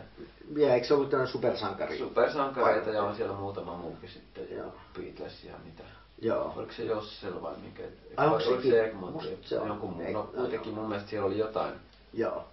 [0.55, 1.97] Ja eikö se ollut tämmöinen supersankari?
[1.97, 4.57] supersankareita ja on siellä muutama muukin sitten.
[4.57, 4.73] Joo.
[4.93, 5.83] Beatles ja mitä.
[6.21, 6.53] Joo.
[6.55, 7.83] Oliko se Jossel vai mikä?
[8.17, 8.71] Ai, onko oliko sekin?
[8.71, 9.23] se Egmont?
[9.41, 10.01] Se on.
[10.05, 11.73] Ei- No kuitenkin mun mielestä siellä oli jotain
[12.13, 12.45] Joo.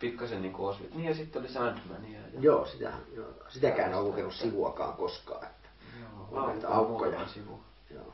[0.00, 0.94] Pikkasen niin osvit.
[0.94, 2.20] Niin ja sitten oli Sandmania.
[2.20, 2.40] Ja...
[2.40, 3.28] Joo, sitä, joo.
[3.48, 5.42] sitäkään en lukenut sivuakaan koskaan.
[5.46, 5.68] Että.
[6.00, 7.28] Joo, On näitä aukkoja.
[7.28, 7.60] sivu.
[7.94, 8.12] Joo.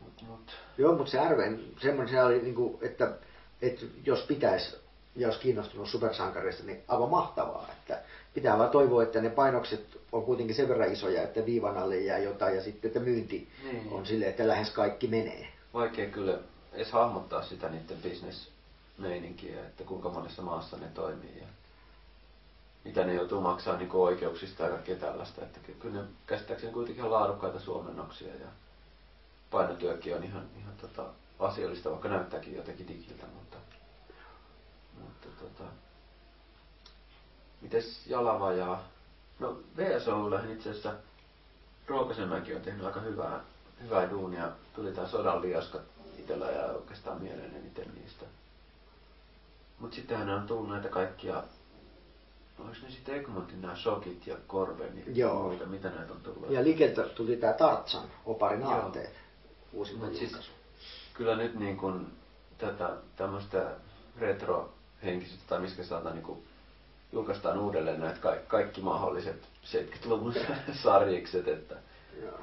[0.00, 0.50] Mut, mut.
[0.78, 3.12] Joo, mutta se Arven, semmoinen se oli, niinku, että,
[3.62, 4.76] että jos pitäisi
[5.16, 7.68] ja olisi kiinnostunut supersankareista, niin aivan mahtavaa.
[7.72, 8.02] Että
[8.34, 12.18] pitää vaan toivoa, että ne painokset on kuitenkin sen verran isoja, että viivan alle jää
[12.18, 13.88] jotain ja sitten että myynti Niin.
[13.90, 15.48] on silleen, että lähes kaikki menee.
[15.74, 16.38] Vaikea kyllä
[16.72, 18.02] edes hahmottaa sitä niiden
[19.00, 21.46] bisnesmeininkiä, että kuinka monessa maassa ne toimii ja
[22.84, 25.42] mitä ne joutuu maksaa niin oikeuksista ja kaikkea tällaista.
[25.42, 28.48] Että ky- kyllä ne käsittääkseni kuitenkin on laadukkaita suomennoksia ja
[29.50, 31.04] painotyökin on ihan, ihan tota,
[31.38, 33.56] asiallista, vaikka näyttääkin jotenkin digiltä, mutta,
[35.00, 35.70] mutta tota,
[37.60, 38.78] mites Jalava ja
[39.38, 40.94] no VSOlla itse asiassa
[41.86, 43.40] Ruokasenmäki on tehnyt aika hyvää,
[43.82, 44.48] hyvää duunia.
[44.74, 45.82] Tuli tää sodan liaskat
[46.18, 48.24] itellä ja oikeastaan mieleen eniten niistä.
[49.80, 51.42] Mut sittenhän on tullut näitä kaikkia,
[52.68, 55.42] olis ne sitten Egmontin nämä Shokit ja Corbenit ja Joo.
[55.42, 56.50] muita, mitä näitä on tullut.
[56.50, 58.70] Ja liikeltä tuli tämä Tartsan, oparin Joo.
[58.70, 59.14] aarteet,
[59.72, 60.50] uusi Mut siis,
[61.14, 62.06] kyllä nyt niin kun
[62.58, 63.70] tätä tämmöistä
[64.18, 66.42] retrohenkisyyttä tai miskä sanotaan niin kun
[67.12, 70.34] julkaistaan uudelleen näitä kaikki, kaikki mahdolliset 70-luvun
[70.82, 71.74] sarjikset, että
[72.22, 72.38] Joo.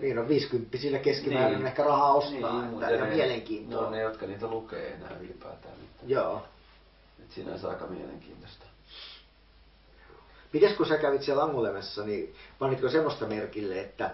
[0.00, 1.66] Niin on 50 keskimäärin Niin.
[1.66, 3.80] ehkä rahaa ostaa, Niin, että mutta ja ne- mielenkiintoa.
[3.80, 5.74] Ne on ne, jotka niitä lukee enää ylipäätään.
[6.06, 6.42] Joo.
[7.22, 8.66] Että sinänsä aika mielenkiintoista.
[10.52, 14.10] Mites kun sä kävit siellä Angolemessa, niin panitko semmoista merkille, että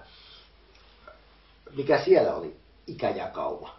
[1.76, 2.56] mikä siellä oli
[2.86, 3.76] ikäjakauma?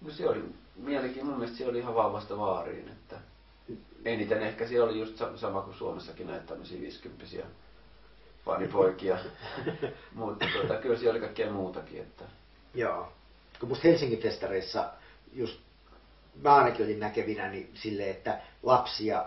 [0.00, 0.44] No se oli
[0.76, 1.30] mielenkiintoista.
[1.30, 2.88] Mun mielestä se oli ihan vahvasta vaariin.
[2.88, 3.16] Että
[4.04, 7.26] eniten ehkä siellä oli just sa- sama kuin Suomessakin näitä tämmöisiä 50
[8.44, 9.18] fanipoikia.
[10.14, 12.00] Mutta tota, kyllä siellä oli kaikkea muutakin.
[12.00, 12.24] Että,
[12.74, 13.12] Joo.
[13.60, 14.90] Kun musta Helsingin festareissa
[15.32, 15.60] just
[16.42, 19.24] mä ainakin olin näkevinä niin silleen, että lapsia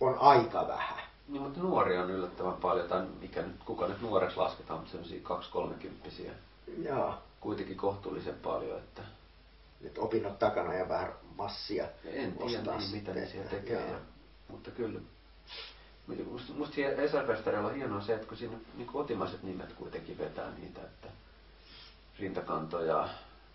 [0.00, 1.00] on aika vähän.
[1.28, 2.88] niin, mutta nuoria on yllättävän paljon.
[2.88, 5.20] Tai mikä nyt, kuka nyt nuoreksi lasketaan, mutta semmoisia
[6.26, 6.30] 2-30
[6.82, 7.14] Joo.
[7.40, 8.78] kuitenkin kohtuullisen paljon.
[8.78, 9.02] Että
[9.80, 11.88] Nyt opinnot takana ja vähän massia.
[12.04, 13.90] En tiedä niin, mitä ne siellä tekee.
[13.90, 13.98] Ja,
[14.48, 15.00] mutta kyllä.
[16.30, 20.50] Musta, musta siellä Esarfestarilla on hienoa se, että kun siinä niin kotimaiset nimet kuitenkin vetää
[20.58, 21.08] niitä, että
[22.18, 23.08] rintakanto ja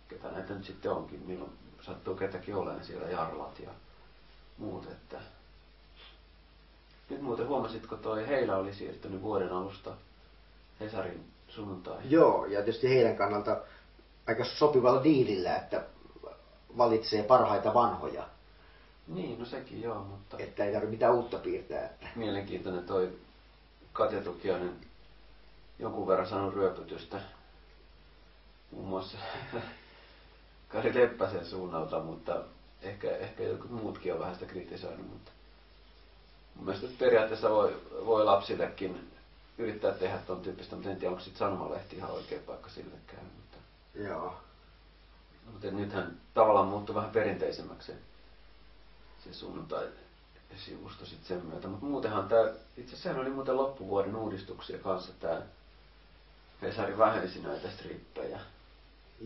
[0.10, 1.52] ketä näitä nyt sitten onkin, milloin
[1.86, 3.70] sattuu ketäkin olemaan siellä jarlat ja
[4.58, 5.20] muut, että
[7.10, 9.92] nyt muuten huomasitko toi Heillä oli siirtynyt vuoden alusta
[10.80, 11.98] Hesarin sunnuntai.
[12.04, 13.58] Joo, ja tietysti heidän kannalta
[14.28, 15.84] aika sopivalla diilillä, että
[16.78, 18.28] valitsee parhaita vanhoja,
[19.08, 21.86] Niin, no sekin joo, mutta että ei tarvitse mitään uutta piirtää.
[21.86, 22.08] Että.
[22.16, 23.18] mielenkiintoinen toi
[23.94, 24.76] Katja Tukiainen
[25.80, 27.22] jonkun verran sanonut ryöpytystä.
[28.72, 29.18] Muun muassa
[30.74, 32.42] Kari Leppäsen suunnalta, mutta
[32.82, 35.10] ehkä, ehkä jotkut muutkin on vähän sitä kritisoinut.
[35.10, 35.32] Mutta
[36.56, 39.12] mun mielestä periaatteessa voi, voi lapsillekin
[39.58, 43.26] yrittää tehdä ton tyyppistä, mutta en tiedä, onko sitten sanomalehti ihan oikea paikka sillekään.
[43.36, 43.58] Mutta,
[43.96, 44.36] Joo.
[45.52, 47.98] mutta nythän tavallaan muuttui vähän perinteisemmäksi se,
[49.24, 49.40] se
[50.58, 51.68] sivusto sitten sen myötä.
[51.68, 55.42] Mutta muutenhan tämä, itse asiassa oli muuten loppuvuoden uudistuksia kanssa tämä
[56.62, 58.40] Hesari vähensi näitä strippejä.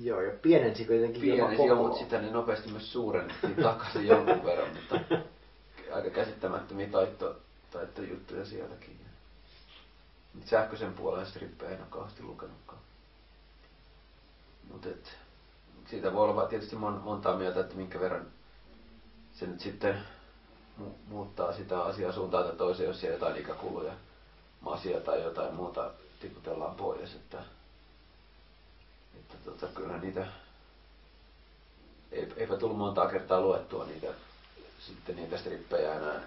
[0.03, 4.43] Joo, ja pienensi kuitenkin jopa Pienesi jo, mutta sitä ne nopeasti myös suurennettiin takaisin jonkun
[4.45, 4.99] verran, mutta
[5.93, 7.35] aika käsittämättömiä taitto,
[7.71, 8.99] taittojuttuja sieltäkin.
[10.33, 12.81] Nyt sähköisen puolen strippejä en ole kauheasti lukenutkaan.
[14.71, 14.89] Mutta
[15.85, 18.27] siitä voi olla tietysti mon, montaa mieltä, että minkä verran
[19.33, 20.01] se nyt sitten
[20.81, 23.93] mu- muuttaa sitä asiaa suuntaan tai toiseen, jos siellä jotain ikäkuluja,
[24.61, 27.15] masia tai jotain muuta tiputellaan pois.
[27.15, 27.37] Että
[29.47, 30.27] tota, kyllä niitä,
[32.11, 34.07] ei, eipä tullut montaa kertaa luettua niitä,
[34.79, 36.21] sitten niitä strippejä enää,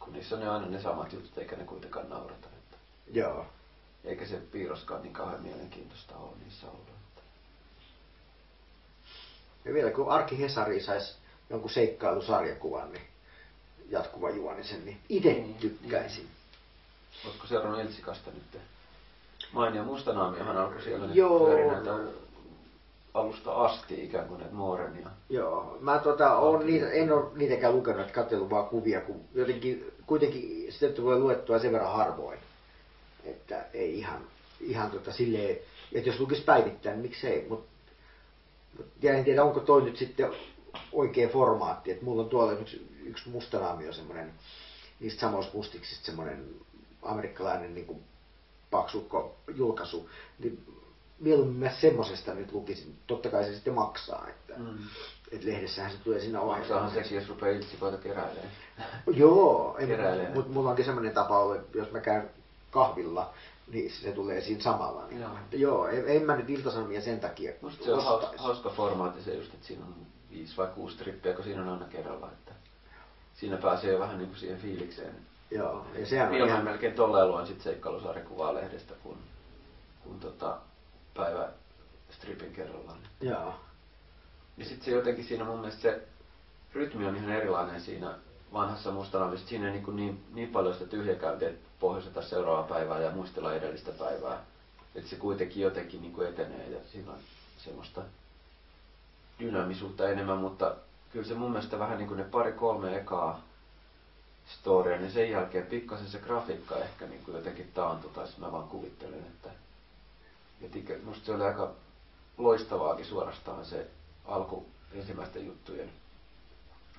[0.00, 2.46] kun niissä on ne aina ne samat jutut, eikä ne kuitenkaan naurata.
[2.46, 2.76] Että,
[3.12, 3.46] Joo.
[4.04, 6.88] eikä se piirroskaan niin kauhean mielenkiintoista ole niissä ollut.
[6.88, 7.22] Että.
[9.64, 11.14] Ja vielä kun Arki Hesari saisi
[11.50, 13.06] jonkun seikkailusarjakuvan, niin
[13.88, 16.28] jatkuva juonisen, niin itse Niin, tykkäisin.
[17.24, 18.62] Oletko seurannut Eltsikasta nyt?
[19.52, 21.48] Mainio Mustanaamiohan alkoi siellä nyt Joo.
[23.14, 27.76] Alusta asti ikään kuin näitä Mooren ja Joo, mä tota, on niitä, en ole niitäkään
[27.76, 32.38] lukenut, että katsellut vaan kuvia, kun jotenkin kuitenkin sitä tulee luettua sen verran harvoin,
[33.24, 34.20] että ei ihan,
[34.60, 35.58] ihan tota silleen,
[35.92, 37.68] että jos lukisi päivittäin, niin miksei, mutta
[38.78, 40.32] mut, ja en tiedä, onko toi nyt sitten
[40.92, 41.90] oikea formaatti.
[41.90, 44.32] Et mulla on tuolla yksi, yksi mustanaamio semmoinen,
[45.00, 46.54] niistä samoista mustiksista semmoinen
[47.02, 48.02] amerikkalainen niin kuin
[48.70, 50.77] paksukko julkaisu, niin
[51.20, 52.98] mieluummin mä semmosesta nyt lukisin.
[53.06, 54.78] Totta kai se sitten maksaa, että, mm.
[55.32, 56.58] että lehdessähän se tulee siinä ohjelmaan.
[56.58, 58.50] Maksaahan sekin, jos rupeaa itsikoita keräilemään.
[59.06, 59.78] Joo,
[60.34, 62.30] mutta mulla onkin semmoinen tapa ollut, että jos mä käyn
[62.70, 63.34] kahvilla,
[63.72, 65.06] niin se tulee siinä samalla.
[65.06, 68.34] Niin joo, että joo en, en mä nyt iltasanomia sen takia Musta se on hauska,
[68.36, 69.94] hauska formaatti se just, että siinä on
[70.30, 72.26] viisi vai kuusi trippiä, kun siinä on aina kerralla.
[72.32, 72.52] Että
[73.34, 75.14] siinä pääsee vähän niin kuin siihen fiilikseen.
[75.50, 76.64] Joo, ja sehän on ihan...
[76.64, 79.16] melkein tolleen luen sit seikkailusaarikuvaa lehdestä, kun,
[80.04, 80.58] kun tota,
[81.18, 81.48] päivä
[82.10, 82.98] stripin kerrallaan.
[83.20, 83.54] Joo.
[84.56, 86.02] Ja sitten se jotenkin siinä mun mielestä se
[86.74, 88.14] rytmi on ihan erilainen siinä
[88.52, 89.48] vanhassa mustanavissa.
[89.48, 93.92] Siinä ei niin, niin, niin paljon sitä tyhjäkäyntiä, että pohjoiseta seuraavaa päivää ja muistella edellistä
[93.92, 94.44] päivää.
[94.94, 97.18] Että se kuitenkin jotenkin niin kuin etenee ja siinä on
[97.58, 98.02] semmoista
[99.40, 100.76] dynaamisuutta enemmän, mutta
[101.12, 103.40] kyllä se mun mielestä vähän niin kuin ne pari kolme ekaa
[104.46, 108.68] storya, niin sen jälkeen pikkasen se grafiikka ehkä niin kuin jotenkin taantui, tai mä vaan
[108.68, 109.50] kuvittelen, että
[110.62, 111.74] että musta se oli aika
[112.38, 113.86] loistavaakin suorastaan se
[114.24, 115.90] alku ensimmäisten juttujen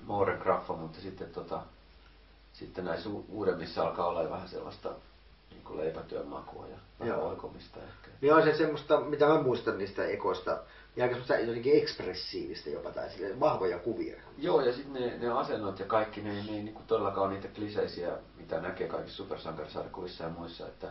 [0.06, 1.62] Mooren graffa, mutta sitten, tota,
[2.52, 4.92] sitten näissä uudemmissa alkaa olla vähän sellaista
[5.50, 8.08] niin kuin leipätyön makua ja vähän oikomista ehkä.
[8.20, 10.50] Niin on se semmoista, mitä mä muistan niistä ekoista,
[10.96, 14.20] ja aika semmoista jotenkin ekspressiivistä jopa, tai sille, vahvoja kuvia.
[14.38, 17.34] Joo, ja sitten ne, ne asennot ja kaikki, ne, ne ei niin kuin todellakaan ole
[17.34, 20.90] niitä kliseisiä, mitä näkee kaikissa supersankarisarjakuvissa ja muissa, että,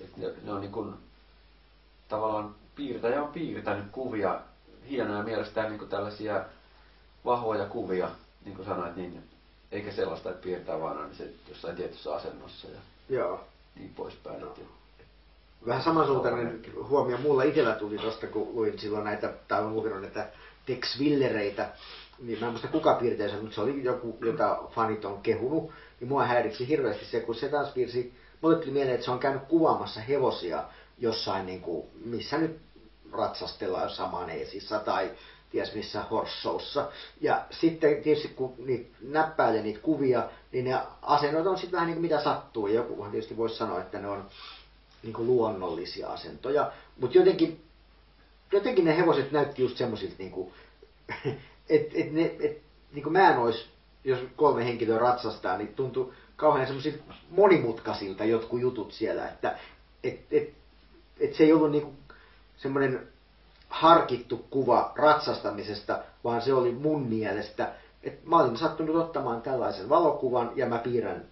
[0.00, 0.94] että ne, ne on niin kuin
[2.12, 4.40] tavallaan piirtäjä on piirtänyt kuvia,
[4.90, 6.44] hienoja mielestään niin kuin tällaisia
[7.24, 8.08] vahvoja kuvia,
[8.44, 9.22] niin kuin sanoit, niin
[9.72, 12.78] eikä sellaista, että piirtää vaan aina se jossain tietyssä asennossa ja
[13.16, 13.40] Joo.
[13.76, 14.40] niin poispäin.
[14.40, 14.56] Joo.
[15.66, 20.28] Vähän samansuuntainen huomio mulla itsellä tuli tuosta, kun luin silloin näitä, tai olen lukenut näitä
[20.66, 21.68] Tex Willereitä,
[22.18, 25.70] niin mä en muista kuka piirtää sen, mutta se oli joku, jota fanit on kehunut,
[26.00, 29.18] niin mua häiritsi hirveästi se, kun se taas piirsi, mulle tuli mieleen, että se on
[29.18, 30.64] käynyt kuvaamassa hevosia
[31.02, 32.60] jossain, niin kuin, missä nyt
[33.12, 35.10] ratsastellaan jossain maneesissa tai
[35.50, 36.90] ties missä horssoussa.
[37.20, 41.94] Ja sitten tietysti kun niitä näppäilee niitä kuvia, niin ne asennot on sitten vähän niin
[41.94, 42.66] kuin mitä sattuu.
[42.66, 44.28] Ja joku tietysti voisi sanoa, että ne on
[45.02, 46.72] niin kuin luonnollisia asentoja.
[47.00, 47.64] Mutta jotenkin,
[48.52, 50.52] jotenkin ne hevoset näytti just semmoisilta, niin
[51.68, 53.64] että et ne, et, niin kuin mä en olisi,
[54.04, 59.58] jos kolme henkilöä ratsastaa, niin tuntuu kauhean semmoisilta monimutkaisilta jotkut jutut siellä, että
[60.04, 60.61] et, et,
[61.22, 61.94] että se ei ollut niinku
[62.56, 63.08] semmoinen
[63.68, 70.52] harkittu kuva ratsastamisesta, vaan se oli mun mielestä, että mä olin sattunut ottamaan tällaisen valokuvan
[70.56, 71.24] ja mä piirrän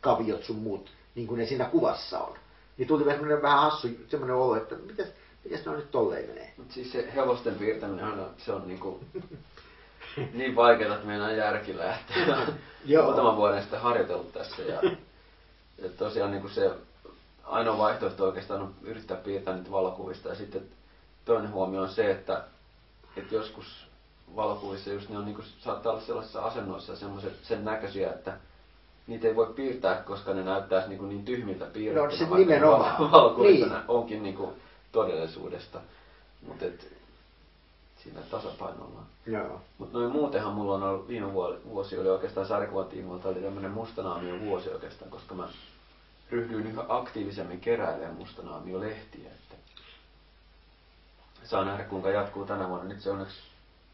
[0.00, 2.36] kaviot sun muut, niin kuin ne siinä kuvassa on.
[2.78, 5.08] Niin tuli semmoinen vähän hassu semmoinen olo, että mitäs,
[5.44, 6.52] mitäs ne on nyt tolleen menee.
[6.56, 9.00] Mut siis se hevosten piirtäminen on, se on niinku
[10.34, 12.26] niin vaikeaa, että meidän järki lähtee.
[13.02, 14.80] Muutaman vuoden sitten harjoitellut tässä ja,
[15.78, 16.70] ja tosiaan niin kuin se
[17.48, 20.28] ainoa vaihtoehto oikeastaan on yrittää piirtää niitä valokuvista.
[20.28, 20.62] Ja sitten
[21.24, 22.44] toinen huomio on se, että,
[23.16, 23.86] että joskus
[24.36, 28.36] valokuvissa just ne on, niin kuin, saattaa olla sellaisissa asennoissa semmoiset sen näköisiä, että
[29.06, 32.28] niitä ei voi piirtää, koska ne näyttäisi niin, kuin niin tyhmiltä piirrettynä.
[32.30, 33.10] No se nimenomaan.
[33.12, 33.84] Valokuvissa niin.
[33.88, 34.50] onkin niin kuin
[34.92, 35.80] todellisuudesta.
[36.46, 36.64] Mutta
[37.96, 39.00] siinä tasapainolla.
[39.26, 39.60] Joo.
[39.78, 41.32] Mutta noin muutenhan mulla on ollut, viime
[41.64, 45.48] vuosi oli oikeastaan sarjakuvan tiimoilta, oli tämmöinen mustanaamio vuosi oikeastaan, koska mä
[46.30, 49.30] ryhdyin yhä aktiivisemmin keräilemään mustanaamio-lehtiä.
[49.30, 49.54] Että
[51.44, 52.88] saa nähdä kuinka jatkuu tänä vuonna.
[52.88, 53.38] Nyt se onneksi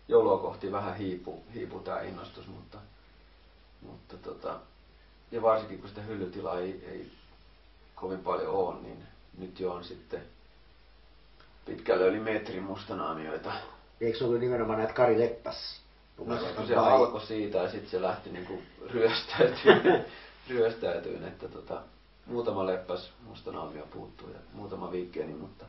[0.09, 2.78] joulua kohti vähän hiipu, hiipu tämä innostus, mutta,
[3.80, 4.61] mutta tota,
[5.32, 7.11] ja varsinkin kun sitä hyllytilaa ei, ei
[7.95, 8.99] kovin paljon ole, niin
[9.39, 10.22] nyt jo on sitten
[11.64, 13.53] pitkälle yli metrin mustanaamioita.
[14.01, 15.80] Eikö se ollut nimenomaan näitä Kari Leppäs?
[16.26, 20.05] No, se alkoi siitä ja sitten se lähti niinku ryöstäytymään,
[20.51, 21.82] ryöstäytyyn, että tota,
[22.26, 25.64] muutama leppäs mustanaamio puuttuu ja muutama viikkeeni, mutta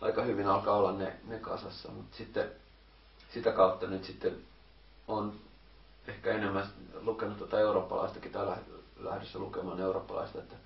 [0.00, 1.90] aika hyvin alkaa olla ne, ne kasassa.
[1.90, 2.50] Mutta sitten
[3.34, 4.36] sitä kautta nyt sitten
[5.08, 5.32] on
[6.08, 6.66] ehkä enemmän
[7.00, 8.46] lukenut tuota eurooppalaistakin tai
[9.00, 10.56] lähdössä lukemaan eurooppalaista, että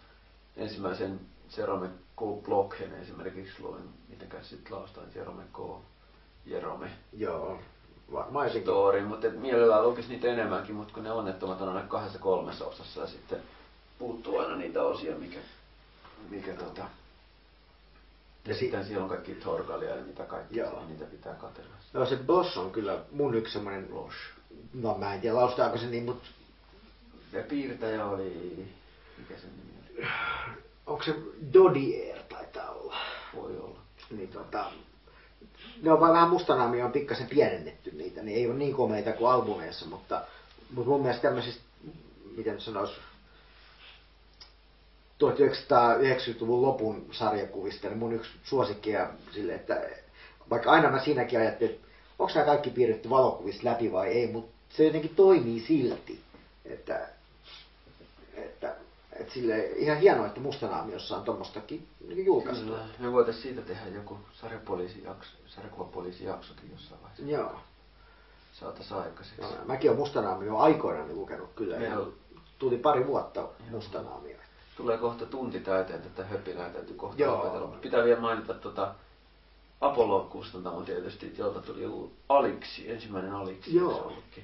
[0.57, 1.20] ensimmäisen
[1.57, 2.44] Jerome K.
[2.44, 5.59] Blockhen esimerkiksi luin, mitenkäs sitten laustaan Jerome K.
[6.47, 6.90] Jerome.
[7.12, 7.59] Joo,
[8.12, 12.64] varmaan Story, mutta mielellään lukisi niitä enemmänkin, mutta kun ne onnettomat on aina kahdessa kolmessa
[12.66, 13.42] osassa ja sitten
[13.99, 15.38] puuttuu aina niitä osia, mikä,
[16.30, 16.84] mikä tota,
[18.47, 20.84] ja sitten siellä on kaikki torgalia ja mitä kaikki, Joo.
[20.88, 21.74] niitä pitää katella.
[21.92, 24.18] No se Boss on kyllä mun yksi semmoinen, Bosch.
[24.74, 26.28] no mä en tiedä laustaako se niin, mutta...
[27.32, 28.66] Ja piirtäjä oli,
[29.18, 30.09] mikä sen nimi oli?
[30.86, 31.14] Onko se
[31.53, 32.97] Dodier taitaa olla?
[33.34, 33.78] Voi olla.
[34.11, 34.64] Niin tota,
[35.82, 39.30] ne on vaan vähän mustanaamia on pikkasen pienennetty niitä, niin ei ole niin komeita kuin
[39.30, 40.22] albumeissa, mutta,
[40.74, 41.62] mutta mun mielestä tämmöisistä,
[42.36, 42.90] miten sanois,
[45.25, 49.83] 1990-luvun lopun sarjakuvista, niin mun yksi suosikkia sille, että
[50.51, 51.87] vaikka aina mä siinäkin ajattelin, että
[52.19, 56.21] onko nämä kaikki piirretty valokuvista läpi vai ei, mutta se jotenkin toimii silti.
[56.64, 57.09] Että,
[58.35, 58.77] että,
[59.12, 62.64] että sille ihan hienoa, että Mustanaamiossa on tuommoistakin niin julkaistu.
[62.64, 62.85] Kyllä.
[62.99, 67.27] Me voitaisiin siitä tehdä joku sarjapoliisijakso, sarjakuvapoliisijaksokin jossain vaiheessa.
[67.27, 67.61] Joo.
[68.53, 69.41] Saataisiin aikaiseksi.
[69.41, 71.79] Joo, mäkin olen Mustanaamio aikoinaan lukenut kyllä.
[71.79, 72.07] Meillä
[72.59, 74.37] tuli pari vuotta Mustanaamio.
[74.77, 77.37] Tulee kohta tunti täyteen tätä höpinää, täytyy kohta Joo.
[77.37, 77.66] lopetella.
[77.66, 78.95] Mutta Pitää vielä mainita tota
[79.81, 83.74] Apollo kustantamo tietysti, jolta tuli joku Aliksi, ensimmäinen Aliksi.
[83.77, 84.12] Joo.
[84.35, 84.43] se?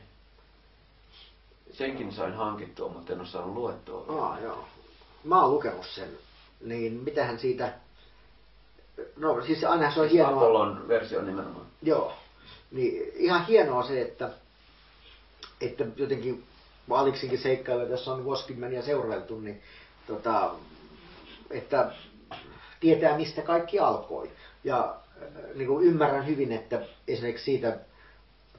[1.73, 4.07] Senkin sain hankittua, mutta en ole saanut luettua.
[4.09, 4.23] vielä.
[4.23, 4.65] Aa, joo.
[5.25, 6.09] Mä oon lukenut sen.
[6.61, 7.73] Niin mitähän siitä...
[9.17, 10.37] No siis aina se on hienoa.
[10.37, 11.67] Apollon versio nimenomaan.
[11.83, 12.13] Joo.
[12.71, 14.31] Niin ihan hienoa se, että,
[15.61, 16.45] että jotenkin
[16.91, 19.63] Aliksinkin seikkailu, tässä on vuosikymmeniä seurailtu, niin
[20.07, 20.51] tota,
[21.51, 21.93] että
[22.81, 24.31] tietää mistä kaikki alkoi.
[24.65, 27.79] Ja äh, niin kuin ymmärrän hyvin, että esimerkiksi siitä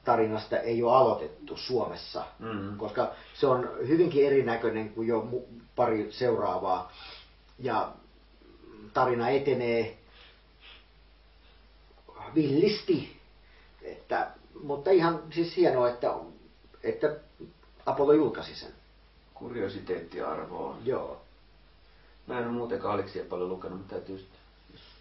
[0.04, 2.76] tarinasta ei ole aloitettu Suomessa, Mm.
[2.76, 5.28] koska se on hyvinkin erinäköinen kuin jo
[5.76, 6.92] pari seuraavaa.
[7.58, 7.92] Ja
[8.94, 9.98] tarina etenee
[12.34, 13.16] villisti,
[13.82, 14.30] että,
[14.62, 16.14] mutta ihan siis hienoa, että,
[16.82, 17.16] että
[17.86, 18.72] Apollo julkaisi sen.
[19.34, 20.76] Kuriositeettiarvo on.
[20.84, 21.23] Joo.
[22.26, 24.26] Mä en ole muutenkaan Aliksia paljon lukenut, mutta täytyy jos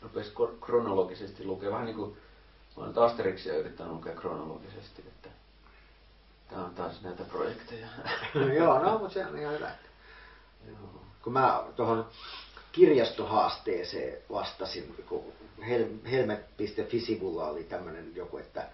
[0.02, 1.72] rupeisi kor- kronologisesti lukea.
[1.72, 2.18] Vähän niin kuin
[2.78, 5.30] olen Asterixia yrittänyt lukea kronologisesti, että
[6.50, 7.88] tää on taas näitä projekteja.
[8.58, 9.72] Joo, no, mutta se on ihan hyvä.
[10.68, 11.04] Joo.
[11.24, 12.08] Kun mä tuohon
[12.72, 15.24] kirjastohaasteeseen vastasin, kun
[15.60, 18.68] hel- helmet.fi-sivulla oli tämmöinen joku, että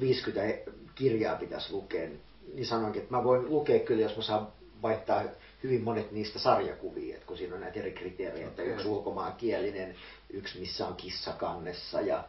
[0.00, 2.08] 50 kirjaa pitäisi lukea,
[2.54, 4.48] niin sanoinkin, että mä voin lukea kyllä, jos mä saan
[4.82, 5.22] vaihtaa
[5.62, 9.94] hyvin monet niistä sarjakuvia, että kun siinä on näitä eri kriteerejä, että yksi ulkomaankielinen,
[10.30, 12.24] yksi missä on kissa kannessa ja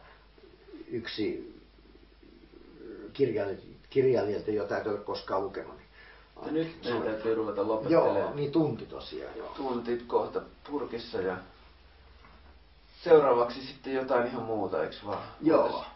[0.88, 1.54] yksi
[3.12, 5.74] kirjailija- kirjailijalta, jota et ole koskaan lukenut.
[5.76, 5.86] Niin
[6.46, 8.36] Ja nyt meidän täytyy ruveta Joo, lopettelemaan.
[8.36, 9.48] niin tunti tosiaan, joo.
[9.56, 11.36] Tunti kohta purkissa ja
[13.04, 15.22] seuraavaksi sitten jotain ihan muuta, eikö vaan?
[15.40, 15.62] Joo.
[15.62, 15.86] Voitais-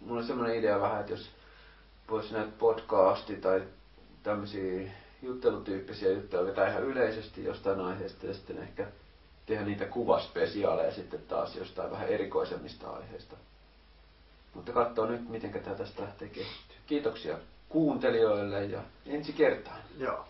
[0.00, 1.30] Mulla on semmoinen idea vähän, että jos
[2.10, 3.62] voisi näitä podcasti tai
[4.22, 4.90] tämmöisiä
[5.22, 8.86] juttelutyyppisiä juttuja vetää ihan yleisesti jostain aiheesta ja sitten ehkä
[9.46, 13.36] tehdä niitä kuvaspesiaaleja sitten taas jostain vähän erikoisemmista aiheista.
[14.54, 16.76] Mutta katsoo nyt, miten tämä tästä lähtee kehittyä.
[16.86, 19.80] Kiitoksia kuuntelijoille ja ensi kertaan.
[19.98, 20.24] Joo.